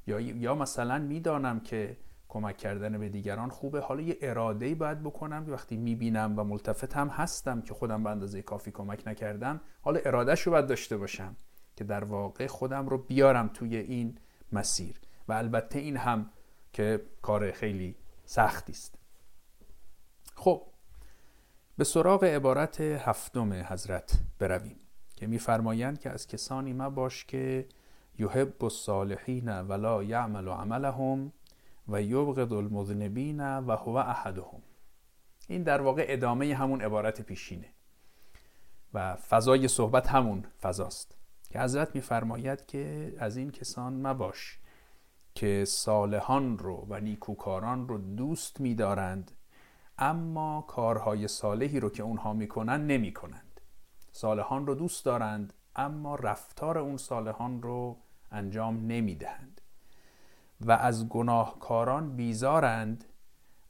یا 0.06 0.20
یا 0.20 0.54
مثلا 0.54 0.98
می‌دانم 0.98 1.60
که 1.60 1.96
کمک 2.30 2.56
کردن 2.56 2.98
به 2.98 3.08
دیگران 3.08 3.48
خوبه. 3.48 3.80
حالا 3.80 4.00
یه 4.00 4.16
اراده 4.20 4.66
ای 4.66 4.74
باید 4.74 5.02
بکنم 5.02 5.44
که 5.44 5.52
وقتی 5.52 5.76
می‌بینم 5.76 6.38
و 6.38 6.58
هم 6.94 7.08
هستم 7.08 7.62
که 7.62 7.74
خودم 7.74 8.02
به 8.02 8.10
اندازه 8.10 8.42
کافی 8.42 8.70
کمک 8.70 9.02
نکردم 9.06 9.60
حالا 9.82 10.00
ارادهش 10.04 10.40
رو 10.40 10.52
باید 10.52 10.66
داشته 10.66 10.96
باشم 10.96 11.36
که 11.76 11.84
در 11.84 12.04
واقع 12.04 12.46
خودم 12.46 12.88
رو 12.88 12.98
بیارم 12.98 13.48
توی 13.48 13.76
این 13.76 14.18
مسیر. 14.52 15.00
و 15.28 15.32
البته 15.32 15.78
این 15.78 15.96
هم 15.96 16.30
که 16.72 17.02
کار 17.22 17.52
خیلی 17.52 17.96
سختی 18.24 18.72
است. 18.72 18.98
خب 20.34 20.62
به 21.78 21.84
سراغ 21.84 22.24
عبارت 22.24 22.80
هفتم 22.80 23.52
حضرت 23.52 24.18
برویم 24.38 24.76
که 25.16 25.26
میفرمایند 25.26 26.00
که 26.00 26.10
از 26.10 26.26
کسانی 26.26 26.72
مباش 26.72 27.24
که 27.24 27.68
یحب 28.18 28.64
الصالحین 28.64 29.60
ولا 29.60 30.02
یعمل 30.02 30.48
عملهم 30.48 31.32
و 31.90 32.02
یبغض 32.02 32.52
المذنبین 32.52 33.58
و 33.58 33.76
هو 33.76 33.96
احدهم. 33.96 34.62
این 35.48 35.62
در 35.62 35.80
واقع 35.80 36.04
ادامه 36.08 36.54
همون 36.54 36.80
عبارت 36.80 37.22
پیشینه 37.22 37.68
و 38.94 39.16
فضای 39.16 39.68
صحبت 39.68 40.08
همون 40.08 40.44
فضاست 40.62 41.16
که 41.50 41.60
حضرت 41.60 41.94
میفرماید 41.94 42.66
که 42.66 43.14
از 43.18 43.36
این 43.36 43.50
کسان 43.50 44.06
مباش 44.06 44.58
که 45.34 45.64
صالحان 45.64 46.58
رو 46.58 46.86
و 46.88 47.00
نیکوکاران 47.00 47.88
رو 47.88 47.98
دوست 47.98 48.60
میدارند 48.60 49.30
اما 49.98 50.64
کارهای 50.68 51.28
صالحی 51.28 51.80
رو 51.80 51.90
که 51.90 52.02
اونها 52.02 52.32
می‌کنن 52.32 52.86
نمی‌کنند. 52.86 53.60
صالحان 54.12 54.66
رو 54.66 54.74
دوست 54.74 55.04
دارند 55.04 55.52
اما 55.76 56.14
رفتار 56.14 56.78
اون 56.78 56.96
صالحان 56.96 57.62
رو 57.62 57.96
انجام 58.30 58.86
نمی‌دهند. 58.86 59.59
و 60.60 60.72
از 60.72 61.08
گناهکاران 61.08 62.16
بیزارند 62.16 63.04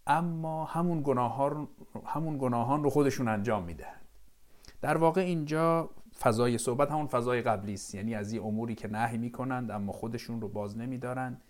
اما 0.07 0.65
همون, 0.65 1.01
گناه 1.05 1.69
همون 2.07 2.39
گناهان 2.39 2.85
رو 2.85 2.91
خودشون 2.91 3.29
انجام 3.29 3.63
می‌دهند. 3.63 4.01
در 4.81 4.97
واقع 4.97 5.21
اینجا 5.21 5.91
فضای 6.21 6.59
صحبت 6.59 6.91
همون 6.91 7.07
فضای 7.07 7.43
قبلی 7.43 7.75
است. 7.75 7.95
یعنی 7.95 8.15
از 8.15 8.33
یه 8.33 8.45
اموری 8.45 8.75
که 8.75 8.89
نهی 8.89 9.19
می‌کنند 9.19 9.71
اما 9.71 9.93
خودشون 9.93 10.41
رو 10.41 10.49
باز 10.49 10.79
نمیدارند. 10.79 11.43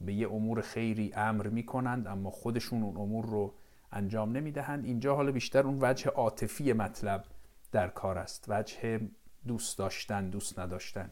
به 0.00 0.12
یه 0.12 0.32
امور 0.32 0.60
خیری 0.60 1.12
امر 1.14 1.46
می‌کنند 1.46 2.06
اما 2.06 2.30
خودشون 2.30 2.82
اون 2.82 2.96
امور 2.96 3.26
رو 3.26 3.54
انجام 3.92 4.32
نمی‌دهند. 4.32 4.84
اینجا 4.84 5.16
حالا 5.16 5.32
بیشتر 5.32 5.62
اون 5.62 5.78
وجه 5.80 6.10
عاطفی 6.10 6.72
مطلب 6.72 7.24
در 7.72 7.88
کار 7.88 8.18
است. 8.18 8.44
وجه 8.48 9.00
دوست 9.46 9.78
داشتن 9.78 10.30
دوست 10.30 10.58
نداشتن. 10.58 11.10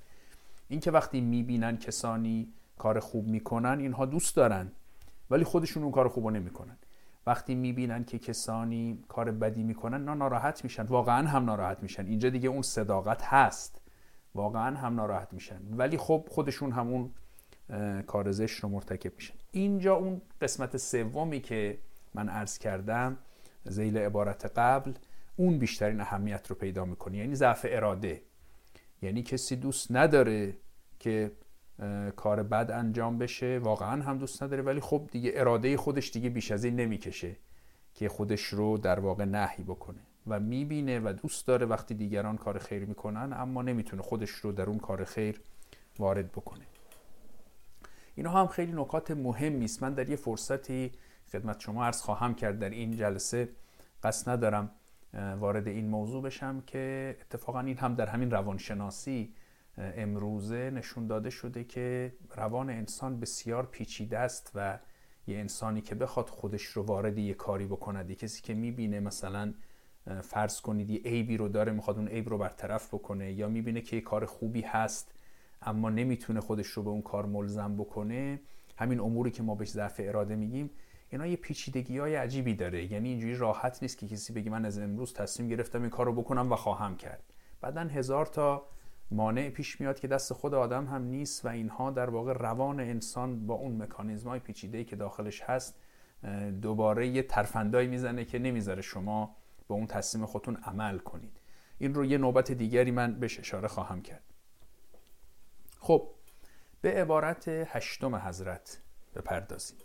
این 0.69 0.81
که 0.81 0.91
وقتی 0.91 1.21
می‌بینن 1.21 1.77
کسانی 1.77 2.53
کار 2.79 3.01
خوب 3.01 3.29
می‌کنن 3.29 3.79
اینها 3.81 4.07
دوست 4.07 4.37
دارن 4.37 4.73
ولی 5.31 5.45
خودشون 5.45 5.83
اون 5.83 5.93
کار 5.93 6.09
خوب 6.09 6.31
نمی‌کنن. 6.31 6.77
وقتی 7.27 7.55
می‌بینن 7.55 8.05
که 8.05 8.19
کسانی 8.19 9.05
کار 9.09 9.31
بدی 9.31 9.63
می‌کنن 9.63 10.05
نه 10.05 10.15
ناراحت 10.15 10.65
میشن. 10.65 10.83
واقعا 10.83 11.29
هم 11.29 11.45
ناراحت 11.45 11.83
میشن. 11.83 12.07
اینجا 12.07 12.31
دیگه 12.31 12.49
اون 12.49 12.63
صداقت 12.63 13.23
هست. 13.23 13.81
واقعا 14.35 14.77
هم 14.77 14.95
ناراحت 14.95 15.33
میشن. 15.33 15.61
ولی 15.71 15.97
خب 15.97 16.27
خودشون 16.31 16.73
همون 16.73 17.11
کار 18.07 18.31
زشت 18.31 18.61
رو 18.61 18.69
مرتکب 18.69 19.13
میشن. 19.17 19.35
اینجا 19.51 19.95
اون 19.95 20.23
قسمت 20.41 20.77
سومی 20.77 21.41
که 21.41 21.79
من 22.15 22.29
عرض 22.29 22.59
کردم 22.59 23.17
زیل 23.65 23.99
عبارت 23.99 24.59
قبل 24.59 24.93
اون 25.37 25.59
بیشترین 25.59 26.01
اهمیت 26.01 26.47
رو 26.47 26.57
پیدا 26.57 26.85
می‌کنه. 26.85 27.17
یعنی 27.19 27.35
ضعف 27.35 27.67
اراده. 27.69 28.23
یعنی 29.03 29.23
کسی 29.23 29.57
دوست 29.57 29.93
نداره 29.93 30.57
که 30.99 31.33
کار 32.17 32.43
بد 32.43 32.71
انجام 32.71 33.19
بشه. 33.19 33.59
واقعا 33.59 34.03
هم 34.03 34.19
دوست 34.19 34.43
نداره 34.43 34.63
ولی 34.63 34.81
خب 34.81 35.09
دیگه 35.13 35.33
اراده 35.35 35.77
خودش 35.77 36.11
دیگه 36.11 36.29
بیش 36.29 36.51
از 36.51 36.65
این 36.65 36.77
نمی‌کشه 36.77 37.37
که 37.95 38.09
خودش 38.09 38.43
رو 38.43 38.79
در 38.79 39.01
واقع 39.01 39.25
نهی 39.25 39.65
بکنه. 39.65 39.99
و 40.27 40.41
می‌بینه 40.41 41.01
و 41.01 41.13
دوست 41.13 41.47
داره 41.47 41.67
وقتی 41.67 41.95
دیگران 41.95 42.37
کار 42.37 42.59
خیر 42.59 42.85
می‌کنن 42.85 43.33
اما 43.33 43.63
نمی‌تونه 43.63 44.03
خودش 44.03 44.31
رو 44.31 44.53
در 44.53 44.67
اون 44.67 44.79
کار 44.79 45.05
خیر 45.05 45.41
وارد 45.99 46.33
بکنه. 46.33 46.65
اینها 48.15 48.41
هم 48.41 48.47
خیلی 48.47 48.73
نکات 48.73 49.11
مهمی 49.11 49.65
است. 49.65 49.83
من 49.83 49.95
در 49.95 50.11
یه 50.11 50.17
فرصتی 50.17 50.93
خدمت 51.33 51.61
شما 51.61 51.85
عرض 51.85 52.01
خواهم 52.01 52.35
کرد. 52.35 52.59
در 52.59 52.71
این 52.71 52.97
جلسه 52.97 53.49
قصد 54.03 54.31
ندارم 54.31 54.71
وارد 55.15 55.69
این 55.69 55.89
موضوع 55.89 56.23
بشم 56.23 56.63
که 56.67 57.17
اتفاقا 57.21 57.61
این 57.61 57.77
هم 57.79 57.95
در 57.95 58.07
همین 58.07 58.31
روانشناسی 58.31 59.35
امروزه 59.79 60.71
نشون 60.71 61.07
داده 61.07 61.31
شده 61.31 61.65
که 61.65 62.13
روان 62.37 62.71
انسان 62.71 63.21
بسیار 63.21 63.67
پیچیده 63.67 64.19
است 64.19 64.53
و 64.55 64.79
یه 65.27 65.39
انسانی 65.39 65.81
که 65.81 65.95
بخواد 65.95 66.29
خودش 66.29 66.65
رو 66.65 66.83
وارد 66.83 67.19
یه 67.19 67.35
کاری 67.35 67.67
بکند 67.67 68.11
یه 68.11 68.17
کسی 68.17 68.43
که 68.43 68.55
می‌بینه 68.55 69.01
مثلا 69.01 69.55
فرض 70.23 70.61
کنید 70.61 70.91
یه 70.91 71.01
عیبی 71.01 71.37
رو 71.37 71.49
داره 71.49 71.73
می‌خواد 71.73 71.99
اون 71.99 72.09
عیب 72.09 72.29
رو 72.29 72.39
برطرف 72.39 72.95
بکنه 72.95 73.33
یا 73.33 73.49
می‌بینه 73.49 73.81
که 73.81 73.97
یه 73.97 74.03
کار 74.03 74.27
خوبی 74.27 74.61
هست 74.61 75.15
اما 75.63 75.91
نمی‌تونه 75.91 76.41
خودش 76.41 76.67
رو 76.67 76.83
به 76.83 76.91
اون 76.91 77.03
کار 77.03 77.27
ملزم 77.27 77.77
بکنه 77.77 78.41
همین 78.77 79.01
اموری 79.01 79.31
که 79.31 79.43
ما 79.43 79.55
بهش 79.55 79.71
ضعف 79.71 80.01
اراده 80.05 80.37
میگیم 80.37 80.71
اینا 81.11 81.27
یه 81.27 81.37
پیچیدگی 81.37 81.99
های 81.99 82.15
عجیبی 82.15 82.55
داره. 82.55 82.93
یعنی 82.93 83.09
اینجوری 83.09 83.37
راحت 83.37 83.79
نیست 83.83 83.99
که 83.99 84.09
کسی 84.09 84.33
بگه 84.33 84.51
من 84.51 84.65
از 84.65 84.79
امروز 84.79 85.15
تصمیم 85.15 85.49
گرفتم 85.49 85.81
این 85.81 85.91
کار 85.91 86.07
رو 86.07 86.13
بکنم 86.13 86.53
و 86.53 86.57
خواهم 86.57 86.97
کرد. 86.97 87.23
بعدا 87.61 87.81
هزار 87.81 88.27
تا 88.27 88.67
مانع 89.11 89.51
پیش 89.51 89.81
میاد 89.81 90.01
که 90.01 90.09
دست 90.09 90.33
خود 90.33 90.55
آدم 90.55 90.87
هم 90.87 91.03
نیست 91.03 91.45
و 91.45 91.49
اینها 91.49 91.91
در 91.91 92.11
واقع 92.11 92.33
روان 92.33 92.81
انسان 92.81 93.47
با 93.47 93.55
اون 93.55 93.83
مکانیزم 93.83 94.29
های 94.29 94.41
پیچیده 94.41 94.85
که 94.85 94.97
داخلش 94.97 95.43
هست 95.43 95.81
دوباره 96.63 97.09
یه 97.09 97.23
ترفندایی 97.23 97.89
می‌زنه 97.89 98.25
که 98.25 98.39
نمی‌ذاره 98.39 98.83
شما 98.83 99.37
به 99.69 99.75
اون 99.75 99.87
تصمیم 99.87 100.27
خودتون 100.27 100.57
عمل 100.57 100.99
کنید. 100.99 101.41
این 101.79 101.95
رو 101.95 102.05
یه 102.05 102.19
نوبت 102.19 102.53
دیگری 102.53 102.91
من 102.91 103.21
بهش 103.21 103.39
اشاره 103.39 103.69
خواهم 103.69 104.03
کرد. 104.03 104.23
خب 105.79 106.11
به 106.81 107.01
عبارت 107.01 107.49
هشتم 107.49 108.15
حضرت 108.15 108.83
بپردازیم. 109.15 109.79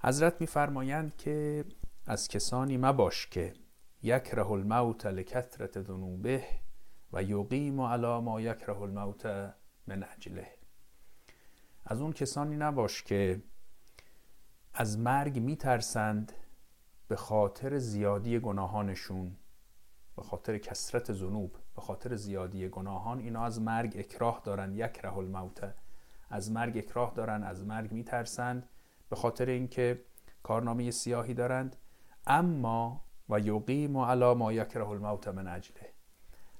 حضرت 0.00 0.40
میفرمایند 0.40 1.16
که 1.16 1.64
از 2.06 2.28
کسانی 2.28 2.76
مباش 2.76 3.26
که 3.26 3.54
یکره 4.02 4.50
الموت 4.50 5.06
لکثرت 5.06 5.82
ذنوبه 5.82 6.44
و 7.12 7.22
یقیم 7.22 7.80
علی 7.80 8.20
ما 8.20 8.40
یکره 8.40 8.80
الموت 8.80 9.26
من 9.86 10.04
اجله. 10.16 10.48
از 11.84 12.00
اون 12.00 12.12
کسانی 12.12 12.56
نباش 12.56 13.02
که 13.02 13.42
از 14.74 14.98
مرگ 14.98 15.38
میترسند 15.38 16.32
به 17.08 17.16
خاطر 17.16 17.78
زیادی 17.78 18.38
گناهانشون 18.38 19.36
به 20.16 20.22
خاطر 20.22 20.58
کسرت 20.58 21.12
ذنوب 21.12 21.56
به 21.74 21.80
خاطر 21.80 22.16
زیادی 22.16 22.68
گناهان 22.68 23.18
اینا 23.18 23.44
از 23.44 23.60
مرگ 23.60 23.94
اکراه 23.98 24.40
دارن 24.44 24.74
یکره 24.74 25.16
الموت. 25.16 25.74
از 26.30 26.50
مرگ 26.50 26.78
اکراه 26.78 27.12
دارن 27.14 27.42
از 27.42 27.66
مرگ 27.66 27.92
میترسند 27.92 28.68
به 29.10 29.16
خاطر 29.16 29.46
اینکه 29.46 30.04
کارنامه 30.42 30.90
سیاهی 30.90 31.34
دارند. 31.34 31.76
اما 32.26 33.04
و 33.28 33.40
یقیم 33.40 33.96
علی 33.96 34.34
ما 34.34 34.52
یکره 34.52 34.88
الموت 34.88 35.28
من 35.28 35.48
اجله. 35.48 35.91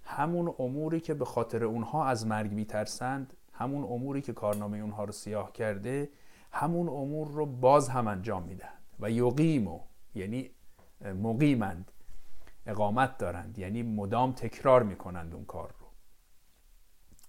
همون 0.05 0.55
اموری 0.59 1.01
که 1.01 1.15
به 1.15 1.25
خاطر 1.25 1.65
اونها 1.65 2.07
از 2.07 2.27
مرگ 2.27 2.53
میترسند 2.53 3.35
همون 3.53 3.85
اموری 3.85 4.21
که 4.23 4.33
کارنامه 4.33 4.79
اونها 4.79 5.05
رو 5.05 5.13
سیاه 5.13 5.53
کرده 5.53 6.11
همون 6.53 6.89
امور 6.89 7.29
رو 7.29 7.47
باز 7.47 7.89
هم 7.89 8.09
انجام 8.09 8.43
می‌دهند 8.43 8.83
و 9.01 9.11
یقیمو 9.11 9.81
یعنی 10.15 10.51
مقیمند 11.01 11.93
اقامت 12.67 13.19
دارند 13.19 13.59
یعنی 13.59 13.83
مدام 13.83 14.33
تکرار 14.33 14.83
می‌کنند 14.83 15.35
اون 15.35 15.45
کار 15.45 15.75
رو. 15.81 15.87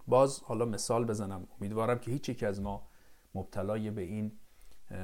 باز 0.08 0.40
حالا 0.44 0.66
مثال 0.66 1.06
بزنم 1.06 1.48
امیدوارم 1.60 2.00
که 2.00 2.12
هیچ 2.12 2.30
یک 2.30 2.44
از 2.44 2.62
ما 2.62 2.88
مبتلای 3.36 3.92
به 3.92 4.02
این 4.02 4.32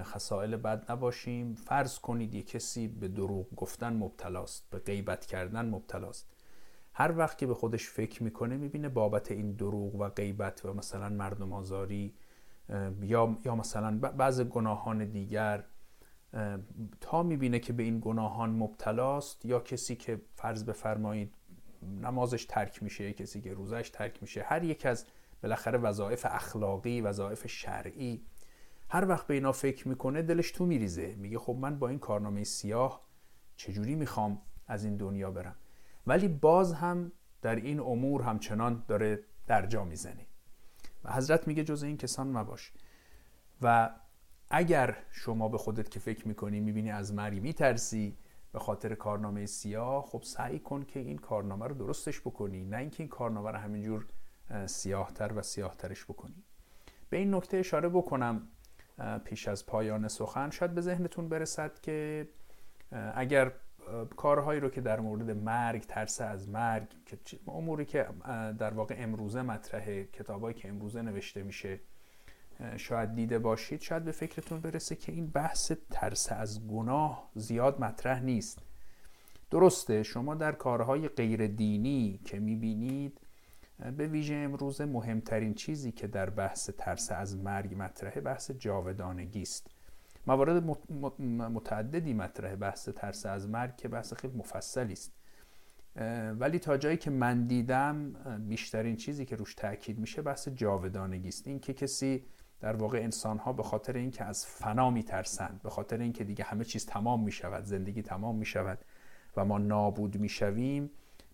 خسائل 0.03 0.55
بد 0.55 0.91
نباشیم. 0.91 1.55
فرض 1.55 1.99
کنید 1.99 2.33
یک 2.33 2.47
کسی 2.47 2.88
به 2.88 3.07
دروغ 3.07 3.55
گفتن 3.55 3.93
مبتلاست 3.93 4.69
به 4.69 4.79
غیبت 4.79 5.25
کردن 5.25 5.69
مبتلاست. 5.69 6.31
هر 6.93 7.17
وقت 7.17 7.38
که 7.38 7.48
به 7.48 7.53
خودش 7.53 7.89
فکر 7.89 8.24
می‌کنه 8.24 8.58
می‌بینه 8.58 8.89
بابت 8.89 9.31
این 9.31 9.51
دروغ 9.51 9.96
و 9.96 10.10
غیبت 10.10 10.65
و 10.65 10.74
مثلا 10.74 11.10
مردم 11.10 11.53
آزاری 11.53 12.13
یا, 13.01 13.38
یا 13.46 13.55
مثلا 13.55 13.98
بعض 14.00 14.41
گناهان 14.41 15.05
دیگر 15.05 15.63
تا 17.01 17.24
می‌بینه 17.24 17.60
که 17.60 17.74
به 17.74 17.84
این 17.84 18.00
گناهان 18.01 18.50
مبتلاست 18.50 19.46
یا 19.46 19.60
کسی 19.60 19.96
که 19.96 20.22
فرض 20.36 20.63
بفرمایید 20.63 21.34
نمازش 22.01 22.46
ترک 22.46 22.84
میشه 22.84 23.13
کسی 23.13 23.41
که 23.41 23.53
روزش 23.53 23.89
ترک 23.89 24.22
میشه 24.22 24.43
هر 24.43 24.63
یک 24.63 24.86
از 24.86 25.05
بالاخره 25.43 25.77
وظایف 25.77 26.25
اخلاقی 26.29 27.01
وظایف 27.01 27.48
شرعی 27.48 28.25
هر 28.89 29.08
وقت 29.08 29.27
به 29.27 29.34
اینا 29.34 29.51
فکر 29.51 29.88
می‌کنه 29.88 30.22
دلش 30.22 30.51
تو 30.51 30.65
میریزه. 30.65 31.15
میگه 31.15 31.39
خب 31.39 31.58
من 31.62 31.79
با 31.79 31.89
این 31.89 32.00
کارنامه 32.00 32.43
سیاه 32.43 33.01
چجوری 33.55 33.96
می‌خوام 33.96 34.41
از 34.67 34.84
این 34.84 34.98
دنیا 34.98 35.31
برم؟ 35.31 35.55
ولی 36.09 36.27
باز 36.27 36.73
هم 36.73 37.11
در 37.41 37.55
این 37.55 37.79
امور 37.79 38.21
همچنان 38.21 38.83
داره 38.87 39.19
درجا 39.47 39.83
می‌زنه. 39.83 40.25
و 41.03 41.13
حضرت 41.13 41.47
میگه 41.47 41.63
جز 41.63 41.83
این 41.83 41.97
کسان 41.97 42.37
مباش. 42.37 42.73
و 43.61 43.89
اگر 44.49 44.97
شما 45.11 45.49
به 45.49 45.57
خودت 45.57 45.91
که 45.91 45.99
فکر 45.99 46.27
می‌کنی 46.27 46.59
می‌بینی 46.59 46.91
از 46.91 47.13
مرگ 47.13 47.41
میترسی 47.41 48.17
به 48.51 48.59
خاطر 48.59 48.95
کارنامه 48.95 49.45
سیاه 49.45 50.03
خب 50.03 50.21
سعی 50.23 50.59
کن 50.59 50.83
که 50.83 50.99
این 50.99 51.17
کارنامه 51.17 51.67
رو 51.67 51.75
درستش 51.75 52.21
بکنی 52.21 52.65
نه 52.65 52.77
اینکه 52.77 53.03
این 53.03 53.09
کارنامه 53.09 53.51
رو 53.51 53.57
همینجور 53.57 54.05
سیاهتر 54.65 55.33
و 55.35 55.41
سیاهترش 55.41 56.05
بکنی. 56.05 56.43
به 57.09 57.17
این 57.17 57.35
نکته 57.35 57.57
اشاره 57.57 57.89
بکنم 57.89 58.47
پیش 59.23 59.47
از 59.47 59.65
پایان 59.65 60.07
سخن 60.07 60.49
شاید 60.49 60.73
به 60.75 60.81
ذهنتون 60.81 61.29
برسد 61.29 61.79
که 61.79 62.29
اگر 62.91 63.51
کارهایی 64.15 64.60
رو 64.60 64.69
که 64.69 64.81
در 64.81 65.00
مورد 65.00 65.31
مرگ 65.31 65.81
ترس 65.81 66.22
از 66.22 66.50
مرگ 66.50 66.88
که 67.05 67.17
اموری 67.48 67.86
که 67.86 68.08
در 68.60 68.74
واقع 68.74 68.96
امروزه 68.98 69.41
مطرحه 69.41 70.05
کتابایی 70.05 70.55
که 70.55 70.69
امروزه 70.69 71.01
نوشته 71.01 71.43
میشه 71.43 71.79
شاید 72.77 73.15
دیده 73.15 73.39
باشید 73.39 73.81
شاید 73.81 74.03
به 74.03 74.12
فکرتون 74.12 74.60
برسه 74.62 74.96
که 74.96 75.12
این 75.12 75.27
بحث 75.27 75.72
ترس 75.89 76.31
از 76.31 76.67
گناه 76.67 77.29
زیاد 77.36 77.81
مطرح 77.81 78.19
نیست. 78.22 78.60
درسته 79.51 80.03
شما 80.03 80.36
در 80.36 80.51
کارهای 80.51 81.08
غیر 81.08 81.48
دینی 81.48 82.19
که 82.25 82.39
می‌بینید 82.39 83.22
به 83.98 84.08
ویژه 84.08 84.36
امروز 84.36 84.81
مهمترین 84.81 85.53
چیزی 85.53 85.91
که 85.91 86.08
در 86.08 86.29
بحث 86.29 86.69
ترس 86.77 87.12
از 87.12 87.38
مرگ 87.38 87.75
مطرحه 87.77 88.22
بحث 88.22 88.51
جاودانگی 88.51 89.41
است 89.41 89.78
موارد 90.27 90.63
متعددی 91.29 92.13
مطرحه 92.13 92.55
بحث 92.55 92.89
ترس 92.89 93.25
از 93.25 93.49
مرگ 93.49 93.75
که 93.75 93.88
بحث 93.88 94.13
خیلی 94.13 94.38
مفصلی 94.38 94.93
است. 94.93 95.13
ولی 96.39 96.59
تا 96.59 96.77
جایی 96.77 96.97
که 96.97 97.09
من 97.09 97.47
دیدم 97.47 98.13
بیشترین 98.47 98.95
چیزی 98.95 99.25
که 99.25 99.35
روش 99.35 99.55
تاکید 99.55 99.99
میشه 99.99 100.21
بحث 100.21 100.47
جاودانگی 100.47 101.27
است. 101.27 101.47
این 101.47 101.59
که 101.59 101.73
کسی 101.73 102.25
در 102.59 102.75
واقع 102.75 102.97
انسان 102.97 103.38
ها 103.38 103.53
به 103.53 103.63
خاطر 103.63 103.93
اینکه 103.93 104.23
از 104.23 104.45
فنا 104.45 104.89
میترسند 104.89 105.59
به 105.63 105.69
خاطر 105.69 105.97
اینکه 105.97 106.23
دیگه 106.23 106.43
همه 106.43 106.63
چیز 106.63 106.85
تمام 106.85 107.23
می‌شود 107.23 107.63
زندگی 107.63 108.01
تمام 108.01 108.35
می‌شود 108.35 108.85
و 109.38 109.45
ما 109.45 109.57
نابود 109.57 110.17
می‌شویم 110.17 110.91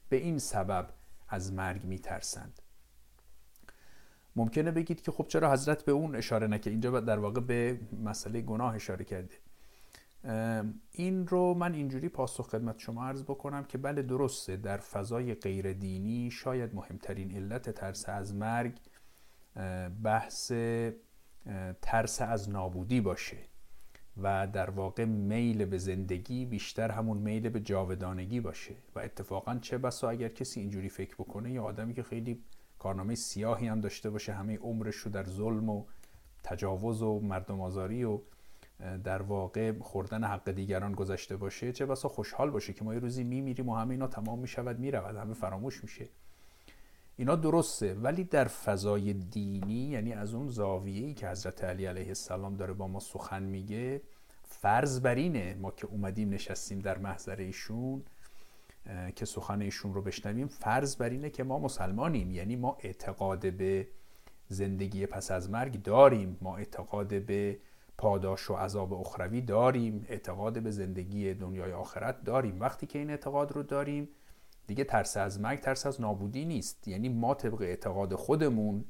به 0.10 0.15
این 0.15 0.39
سبب 0.39 0.89
از 1.27 1.54
مرگ 1.54 1.84
میترسند. 1.84 2.62
ممکنه 4.36 4.72
بگید 4.72 5.01
که 5.01 5.12
خب 5.12 5.27
چرا 5.27 5.51
حضرت 5.51 5.86
به 5.86 5.92
اون 5.92 6.15
اشاره 6.15 6.48
نکرد؟ 6.48 6.68
اینجا 6.68 7.00
در 7.00 7.20
واقع 7.20 7.42
به 7.42 7.80
مسئله 8.04 8.42
گناه 8.42 8.75
اشاره 8.75 9.06
کرده. 9.06 9.36
این 10.92 11.27
رو 11.27 11.54
من 11.54 11.74
اینجوری 11.74 12.10
پاسخ 12.10 12.50
خدمت 12.50 12.80
شما 12.80 13.06
عرض 13.06 13.24
بکنم 13.24 13.63
که 13.63 13.77
بله 13.77 14.01
درسته 14.01 14.56
در 14.56 14.77
فضای 14.77 15.34
غیر 15.34 15.74
دینی 15.74 16.32
شاید 16.32 16.75
مهمترین 16.75 17.36
علت 17.36 17.70
ترس 17.70 18.10
از 18.10 18.36
مرگ 18.36 18.80
بحث 20.04 20.51
ترس 21.82 22.22
از 22.22 22.50
نابودی 22.50 23.01
باشه 23.01 23.38
و 24.18 24.48
در 24.48 24.70
واقع 24.70 25.06
میل 25.06 25.65
به 25.65 25.77
زندگی 25.77 26.46
بیشتر 26.46 26.92
همون 26.92 27.18
میل 27.18 27.50
به 27.50 27.60
جاودانگی 27.60 28.39
باشه. 28.39 28.75
و 28.96 29.00
اتفاقا 29.00 29.58
چه 29.62 29.77
بسا 29.77 30.10
اگر 30.10 30.27
کسی 30.27 30.60
اینجوری 30.60 30.89
فکر 30.89 31.15
بکنه 31.15 31.51
یا 31.51 31.63
آدمی 31.63 31.94
که 31.94 32.04
خیلی 32.04 32.44
کارنامه 32.86 33.15
سیاهی 33.15 33.68
هم 33.68 33.82
داشته 33.82 34.10
باشه 34.10 34.34
همه 34.34 34.58
عمرش 34.58 34.96
رو 34.96 35.12
در 35.12 35.24
ظلم 35.24 35.70
و 35.70 35.84
تجاوز 36.44 37.01
و 37.01 37.20
مردم 37.20 37.62
آزاری 37.62 38.04
و 38.04 38.20
در 39.04 39.22
واقع 39.22 39.80
خوردن 39.80 40.24
حق 40.24 40.51
دیگران 40.51 40.92
گذشته 40.92 41.38
باشه 41.38 41.72
چه 41.72 41.86
بسا 41.86 42.10
خوشحال 42.10 42.50
باشه 42.50 42.74
که 42.74 42.84
ما 42.84 42.94
یه 42.94 43.00
روزی 43.00 43.24
میمیریم 43.24 43.70
و 43.70 43.75
همه 43.75 43.92
اینا 43.92 44.08
تمام 44.08 44.39
می‌شود 44.39 44.80
می‌رود 44.80 45.15
همه 45.15 45.34
فراموش 45.34 45.84
میشه. 45.84 46.10
اینا 47.18 47.36
درسته 47.36 47.94
ولی 47.94 48.24
در 48.24 48.46
فضای 48.46 49.13
دینی 49.13 49.88
یعنی 49.88 50.13
از 50.13 50.34
اون 50.34 50.48
زاویه‌ای 50.48 51.13
که 51.13 51.30
حضرت 51.30 51.63
علی 51.63 51.86
علیه 51.86 52.08
السلام 52.08 52.56
داره 52.56 52.74
با 52.74 52.88
ما 52.88 53.00
سخن 53.00 53.43
میگه 53.43 54.02
فرض 54.43 55.02
بر 55.02 55.15
اینه 55.15 55.54
ما 55.62 55.71
که 55.71 55.88
اومدیم 55.88 56.30
نشستیم 56.30 56.80
در 56.80 56.98
محضر 56.98 57.36
ایشون 57.36 58.04
که 59.15 59.26
سخن 59.26 59.62
ایشون 59.62 59.93
رو 59.93 60.02
بشنویم 60.02 60.48
فرض 60.48 60.95
بر 60.95 61.10
اینه 61.10 61.30
که 61.30 61.43
ما 61.43 61.60
مسلمانیم. 61.60 62.32
یعنی 62.32 62.56
ما 62.56 62.78
اعتقاد 62.80 63.54
به 63.54 63.88
زندگی 64.48 65.06
پس 65.06 65.32
از 65.32 65.50
مرگ 65.50 65.82
داریم. 65.82 66.38
ما 66.41 66.58
اعتقاد 66.58 67.26
به 67.26 67.60
پاداش 67.98 68.50
و 68.50 68.54
عذاب 68.54 68.93
اخروی 68.93 69.41
داریم. 69.41 70.06
اعتقاد 70.10 70.63
به 70.63 70.71
زندگی 70.71 71.34
دنیای 71.34 71.74
آخرت 71.74 72.24
داریم. 72.24 72.60
وقتی 72.60 72.86
که 72.86 73.00
این 73.00 73.10
اعتقاد 73.10 73.52
رو 73.52 73.63
داریم 73.63 74.10
دیگه 74.67 74.84
ترس 74.84 75.17
از 75.17 75.39
مرگ 75.39 75.60
ترس 75.60 75.86
از 75.86 76.02
نابودی 76.02 76.45
نیست. 76.45 76.88
یعنی 76.88 77.10
ما 77.10 77.34
طبق 77.34 77.62
اعتقاد 77.62 78.15
خودمون 78.15 78.86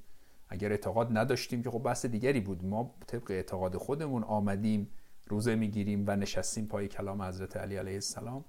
اگر 0.50 0.72
اعتقاد 0.72 1.18
نداشتیم 1.18 1.64
که 1.64 1.72
خب 1.72 1.80
بحث 1.80 2.06
دیگری 2.06 2.40
بود 2.40 2.66
ما 2.66 2.96
طبق 3.08 3.32
اعتقاد 3.32 3.78
خودمون 3.78 4.24
آمدیم 4.24 4.90
روزه 5.28 5.56
می‌گیریم 5.56 6.04
و 6.08 6.16
نشستیم 6.16 6.66
پای 6.66 6.88
کلام 6.88 7.22
حضرت 7.22 7.58
علی 7.58 7.76
علیه 7.76 7.94
السلام. 7.94 8.46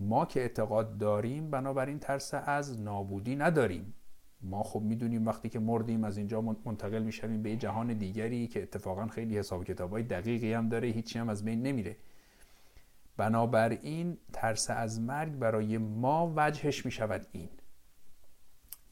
ما 0.00 0.26
که 0.26 0.40
اعتقاد 0.40 0.98
داریم 0.98 1.50
بنابراین 1.50 1.98
ترس 1.98 2.34
از 2.34 2.80
نابودی 2.80 3.36
نداریم. 3.36 3.94
ما 4.40 4.62
خب 4.62 4.80
می‌دونیم 4.80 5.26
وقتی 5.26 5.48
که 5.48 5.58
مردیم 5.58 6.04
از 6.04 6.16
اینجا 6.16 6.40
منتقل 6.40 7.02
می‌شویم 7.02 7.42
به 7.42 7.50
یه 7.50 7.56
جهان 7.56 7.86
دیگری 7.92 8.46
که 8.46 8.62
اتفاقا 8.62 9.06
خیلی 9.06 9.38
حساب 9.38 9.64
کتاب 9.64 9.90
های 9.90 10.02
دقیقی 10.02 10.52
هم 10.52 10.68
داره 10.68 10.88
هیچی 10.88 11.18
هم 11.18 11.28
از 11.28 11.44
بین 11.44 11.62
نمیره. 11.62 11.96
بنابراین 13.16 14.18
ترس 14.32 14.70
از 14.70 15.00
مرگ 15.00 15.32
برای 15.32 15.78
ما 15.78 16.32
وجهش 16.36 16.84
می 16.84 16.90
شود 16.90 17.26
این. 17.32 17.48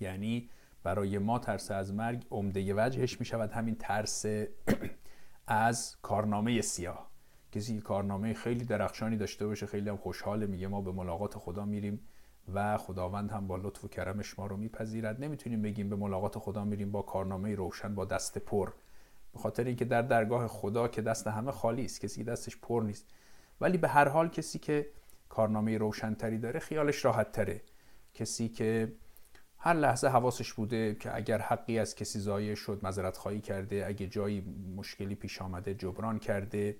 یعنی 0.00 0.50
برای 0.82 1.18
ما 1.18 1.38
ترس 1.38 1.70
از 1.70 1.94
مرگ 1.94 2.26
عمده 2.30 2.74
وجهش 2.74 3.20
می 3.20 3.26
شود 3.26 3.52
همین 3.52 3.74
ترس 3.74 4.26
از 5.46 5.96
کارنامه 6.02 6.60
سیاه. 6.60 7.10
کسی 7.56 7.80
کارنامه 7.80 8.34
خیلی 8.34 8.64
درخشانی 8.64 9.16
داشته 9.16 9.46
باشه 9.46 9.66
خیلی 9.66 9.88
هم 9.88 9.96
خوشحاله 9.96 10.46
میگه 10.46 10.68
ما 10.68 10.80
به 10.80 10.92
ملاقات 10.92 11.38
خدا 11.38 11.64
میریم 11.64 12.00
و 12.54 12.76
خداوند 12.76 13.30
هم 13.30 13.46
با 13.46 13.56
لطف 13.56 13.84
و 13.84 13.88
کرمش 13.88 14.38
ما 14.38 14.46
رو 14.46 14.56
میپذیرد. 14.56 15.24
نمی‌تونیم 15.24 15.62
بگیم 15.62 15.88
به 15.88 15.96
ملاقات 15.96 16.38
خدا 16.38 16.64
میریم 16.64 16.92
با 16.92 17.02
کارنامه 17.02 17.54
روشن 17.54 17.94
با 17.94 18.04
دست 18.04 18.38
پر. 18.38 18.72
به 19.32 19.38
خاطر 19.38 19.64
اینکه 19.64 19.84
در 19.84 20.02
درگاه 20.02 20.46
خدا 20.46 20.88
که 20.88 21.02
دست 21.02 21.26
همه 21.26 21.52
خالی 21.52 21.84
است 21.84 22.00
کسی 22.00 22.24
دستش 22.24 22.56
پر 22.56 22.82
نیست. 22.82 23.06
ولی 23.60 23.78
به 23.78 23.88
هر 23.88 24.08
حال 24.08 24.28
کسی 24.28 24.58
که 24.58 24.86
کارنامه 25.28 25.78
روشنتری 25.78 26.38
داره 26.38 26.60
خیالش 26.60 27.04
راحت 27.04 27.32
تره 27.32 27.60
کسی 28.14 28.48
که 28.48 28.92
هر 29.58 29.74
لحظه 29.74 30.08
حواسش 30.08 30.52
بوده 30.52 30.94
که 30.94 31.16
اگر 31.16 31.38
حقی 31.38 31.78
از 31.78 31.94
کسی 31.94 32.18
ضایع 32.18 32.54
شد 32.54 32.80
مذارت 32.82 33.16
خواهی 33.16 33.40
کرده 33.40 33.84
اگه 33.86 34.06
جایی 34.06 34.44
مشکلی 34.76 35.14
پیش 35.14 35.42
آمده 35.42 35.74
جبران 35.74 36.18
کرده 36.18 36.76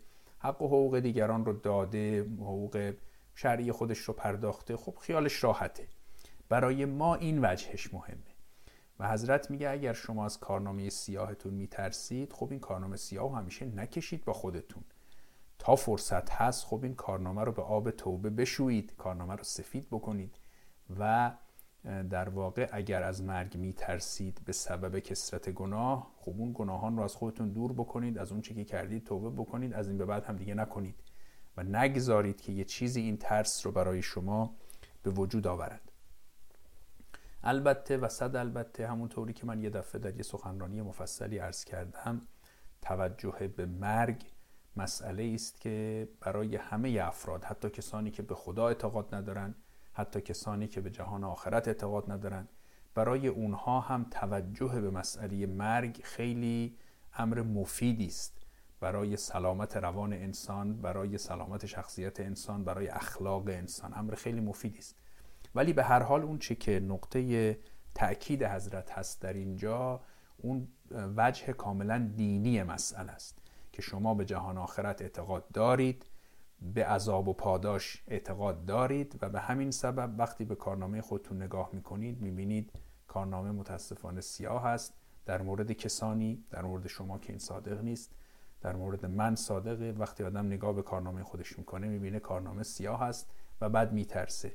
حق 0.47 0.63
و 0.63 0.67
حقوق 0.67 0.99
دیگران 0.99 1.45
رو 1.45 1.53
داده 1.53 2.23
حقوق 2.23 2.95
شرعی 3.35 3.73
خودش 3.73 3.99
رو 3.99 4.15
پرداخته. 4.15 4.77
خب 4.77 4.95
خیالش 5.01 5.45
راحته. 5.45 5.89
برای 6.49 6.85
ما 6.85 7.15
این 7.15 7.45
وجهش 7.45 7.95
مهمه. 7.95 8.37
و 8.99 9.09
حضرت 9.09 9.51
میگه 9.51 9.71
اگر 9.71 9.93
شما 9.93 10.25
از 10.25 10.41
کارنامه 10.41 10.89
سیاهتون 10.89 11.55
میترسید 11.55 12.33
خب 12.33 12.49
این 12.51 12.61
کارنامه 12.61 12.97
سیاه 12.97 13.37
همیشه 13.37 13.67
نکشید 13.67 14.25
با 14.25 14.33
خودتون. 14.33 14.85
تا 15.59 15.77
فرصت 15.77 16.31
هست 16.31 16.65
خب 16.65 16.81
این 16.83 16.95
کارنامه 16.95 17.45
رو 17.45 17.53
به 17.53 17.63
آب 17.63 17.91
توبه 17.91 18.31
بشویید 18.31 18.97
کارنامه 18.97 19.35
رو 19.35 19.45
سفید 19.45 19.87
بکنید 19.91 20.39
و 21.01 21.33
در 21.87 22.29
واقع 22.29 22.69
اگر 22.73 23.03
از 23.03 23.23
مرگ 23.23 23.57
میترسید 23.57 24.41
به 24.45 24.53
سبب 24.53 24.99
کسرت 24.99 25.51
گناه 25.51 26.13
خب 26.19 26.35
اون 26.39 26.53
گناهان 26.55 26.97
رو 26.97 27.03
از 27.03 27.15
خودتون 27.15 27.49
دور 27.49 27.73
بکنید 27.73 28.19
از 28.19 28.33
اون 28.33 28.41
چی 28.41 28.55
که 28.55 28.65
کردید 28.65 29.05
توبه 29.05 29.31
بکنید 29.31 29.73
از 29.75 29.89
این 29.89 29.99
به 29.99 30.05
بعد 30.05 30.25
هم 30.25 30.37
دیگه 30.37 30.55
نکنید 30.55 30.95
و 31.57 31.63
نگذارید 31.63 32.41
که 32.41 32.53
یه 32.53 32.65
چیزی 32.65 33.01
این 33.01 33.17
ترس 33.17 33.67
رو 33.67 33.73
برای 33.73 34.03
شما 34.03 34.55
به 35.03 35.11
وجود 35.11 35.47
آورد. 35.47 35.93
البته 37.43 37.97
و 37.97 38.09
صد 38.09 38.37
البته 38.37 38.89
همونطوری 38.89 39.33
که 39.33 39.47
من 39.47 39.61
یه 39.61 39.71
دفعه 39.71 40.01
در 40.01 40.17
یه 40.17 40.23
سخنرانی 40.23 40.83
مفصلی 40.83 41.39
عرض 41.39 41.65
کردم 41.65 42.23
توجه 42.83 43.49
به 43.57 43.67
مرگ 43.67 44.25
مسئله 44.77 45.33
است 45.35 45.61
که 45.61 46.09
برای 46.21 46.57
همه 46.57 47.01
افراد 47.03 47.45
حتی 47.45 47.71
کسانی 47.71 48.11
که 48.11 48.23
به 48.23 48.35
خدا 48.35 48.69
اعتقاد 48.69 49.15
ندارن 49.15 49.55
حتی 49.97 50.21
کسانی 50.21 50.69
که 50.69 50.81
به 50.81 50.91
جهان 50.91 51.25
آخرت 51.25 51.69
اعتقاد 51.69 52.13
ندارن 52.13 52.49
برای 52.95 53.29
اونها 53.29 53.81
هم 53.81 54.07
توجه 54.11 54.81
به 54.81 54.91
مسئله 54.91 55.47
مرگ 55.47 56.01
خیلی 56.05 56.77
امر 57.15 57.43
مفیدی 57.43 58.07
است. 58.07 58.47
برای 58.81 59.17
سلامت 59.17 59.77
روان 59.77 60.13
انسان 60.13 60.77
برای 60.77 61.19
سلامت 61.19 61.67
شخصیت 61.67 62.21
انسان 62.21 62.65
برای 62.65 62.89
اخلاق 62.89 63.49
انسان 63.49 63.93
امر 63.95 64.15
خیلی 64.15 64.41
مفیدی 64.41 64.79
است. 64.79 64.97
ولی 65.55 65.73
به 65.73 65.85
هر 65.85 66.03
حال 66.03 66.23
اون 66.23 66.39
چه 66.39 66.55
که 66.55 66.81
نقطه 66.81 67.59
تأکید 67.95 68.45
حضرت 68.45 68.91
هست 68.91 69.23
در 69.23 69.33
اینجا 69.33 70.01
اون 70.37 70.69
وجه 70.91 71.53
کاملا 71.53 72.11
دینی 72.17 72.63
مسئله 72.63 73.13
است 73.13 73.39
که 73.73 73.83
شما 73.83 74.15
به 74.15 74.25
جهان 74.25 74.59
آخرت 74.59 75.03
اعتقاد 75.03 75.49
دارید. 75.53 76.07
به 76.61 76.87
عذاب 76.87 77.29
و 77.29 77.33
پاداش 77.33 78.03
اعتقاد 78.09 78.65
دارید 78.65 79.19
و 79.23 79.29
به 79.29 79.41
همین 79.41 79.71
سبب 79.71 80.15
وقتی 80.19 80.45
به 80.45 80.55
کارنامه 80.55 81.01
خودتون 81.01 81.43
نگاه 81.43 81.71
می‌کنید 81.73 82.21
می‌بینید 82.21 82.73
کارنامه 83.09 83.51
متاسفانه 83.51 84.21
سیاه 84.21 84.67
است. 84.67 84.95
در 85.27 85.43
مورد 85.43 85.73
کسانی 85.73 86.45
در 86.51 86.63
مورد 86.63 86.87
شما 86.87 87.19
که 87.19 87.33
این 87.33 87.39
صادق 87.39 87.81
نیست 87.81 88.13
در 88.61 88.77
مورد 88.77 89.07
من 89.07 89.35
صادقه. 89.35 89.93
وقتی 89.93 90.25
آدم 90.25 90.47
نگاه 90.47 90.73
به 90.73 90.83
کارنامه 90.83 91.23
خودش 91.23 91.59
می‌کنه 91.59 91.89
می‌بینه 91.89 92.21
کارنامه 92.21 92.63
سیاه 92.63 93.03
است 93.03 93.31
و 93.61 93.69
بعد 93.69 93.93
میترسه 93.93 94.53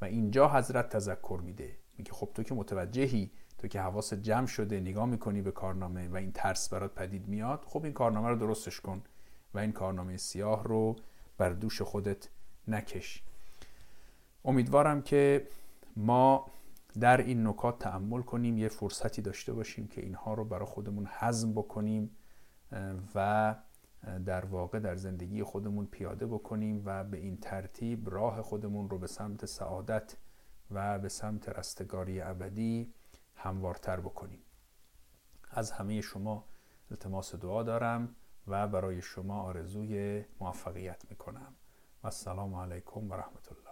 و 0.00 0.04
اینجا 0.04 0.48
حضرت 0.48 0.88
تذکر 0.88 1.40
میده. 1.44 1.76
میگه 1.98 2.12
خب 2.12 2.28
تو 2.34 2.42
که 2.42 2.54
متوجهی 2.54 3.30
تو 3.58 3.68
که 3.68 3.80
حواس 3.80 4.14
جمع 4.14 4.46
شده 4.46 4.80
نگاه 4.80 5.06
می‌کنی 5.06 5.42
به 5.42 5.50
کارنامه 5.52 6.08
و 6.08 6.16
این 6.16 6.32
ترس 6.32 6.68
برات 6.68 6.94
پدید 6.94 7.28
میاد 7.28 7.64
خب 7.66 7.84
این 7.84 7.92
کارنامه 7.92 8.28
رو 8.28 8.36
درستش 8.36 8.80
کن 8.80 9.02
و 9.54 9.58
این 9.58 9.72
کارنامه 9.72 10.16
سیاه 10.16 10.64
رو 10.64 10.96
بر 11.40 11.50
دوش 11.50 11.82
خودت 11.82 12.28
نکش. 12.68 13.22
امیدوارم 14.44 15.02
که 15.02 15.48
ما 15.96 16.46
در 17.00 17.16
این 17.16 17.46
نکات 17.46 17.78
تعمل 17.78 18.22
کنیم 18.22 18.58
یه 18.58 18.68
فرصتی 18.68 19.22
داشته 19.22 19.52
باشیم 19.52 19.86
که 19.86 20.00
اینها 20.00 20.34
رو 20.34 20.44
برای 20.44 20.66
خودمون 20.66 21.06
حزم 21.18 21.52
بکنیم 21.52 22.16
و 23.14 23.54
در 24.26 24.44
واقع 24.44 24.78
در 24.78 24.96
زندگی 24.96 25.42
خودمون 25.42 25.86
پیاده 25.86 26.26
بکنیم 26.26 26.82
و 26.84 27.04
به 27.04 27.18
این 27.18 27.36
ترتیب 27.36 28.10
راه 28.10 28.42
خودمون 28.42 28.90
رو 28.90 28.98
به 28.98 29.06
سمت 29.06 29.46
سعادت 29.46 30.16
و 30.70 30.98
به 30.98 31.08
سمت 31.08 31.48
رستگاری 31.48 32.20
ابدی 32.20 32.94
هموارتر 33.34 34.00
بکنیم. 34.00 34.40
از 35.50 35.70
همه 35.70 36.00
شما 36.00 36.44
التماس 36.90 37.34
دعا 37.34 37.62
دارم. 37.62 38.16
و 38.46 38.68
برای 38.68 39.02
شما 39.02 39.42
آرزوی 39.42 40.24
موفقیت 40.40 41.10
می‌کنم. 41.10 41.54
و 42.02 42.06
السلام 42.06 42.54
علیکم 42.54 43.10
و 43.10 43.14
رحمت 43.14 43.52
الله. 43.52 43.69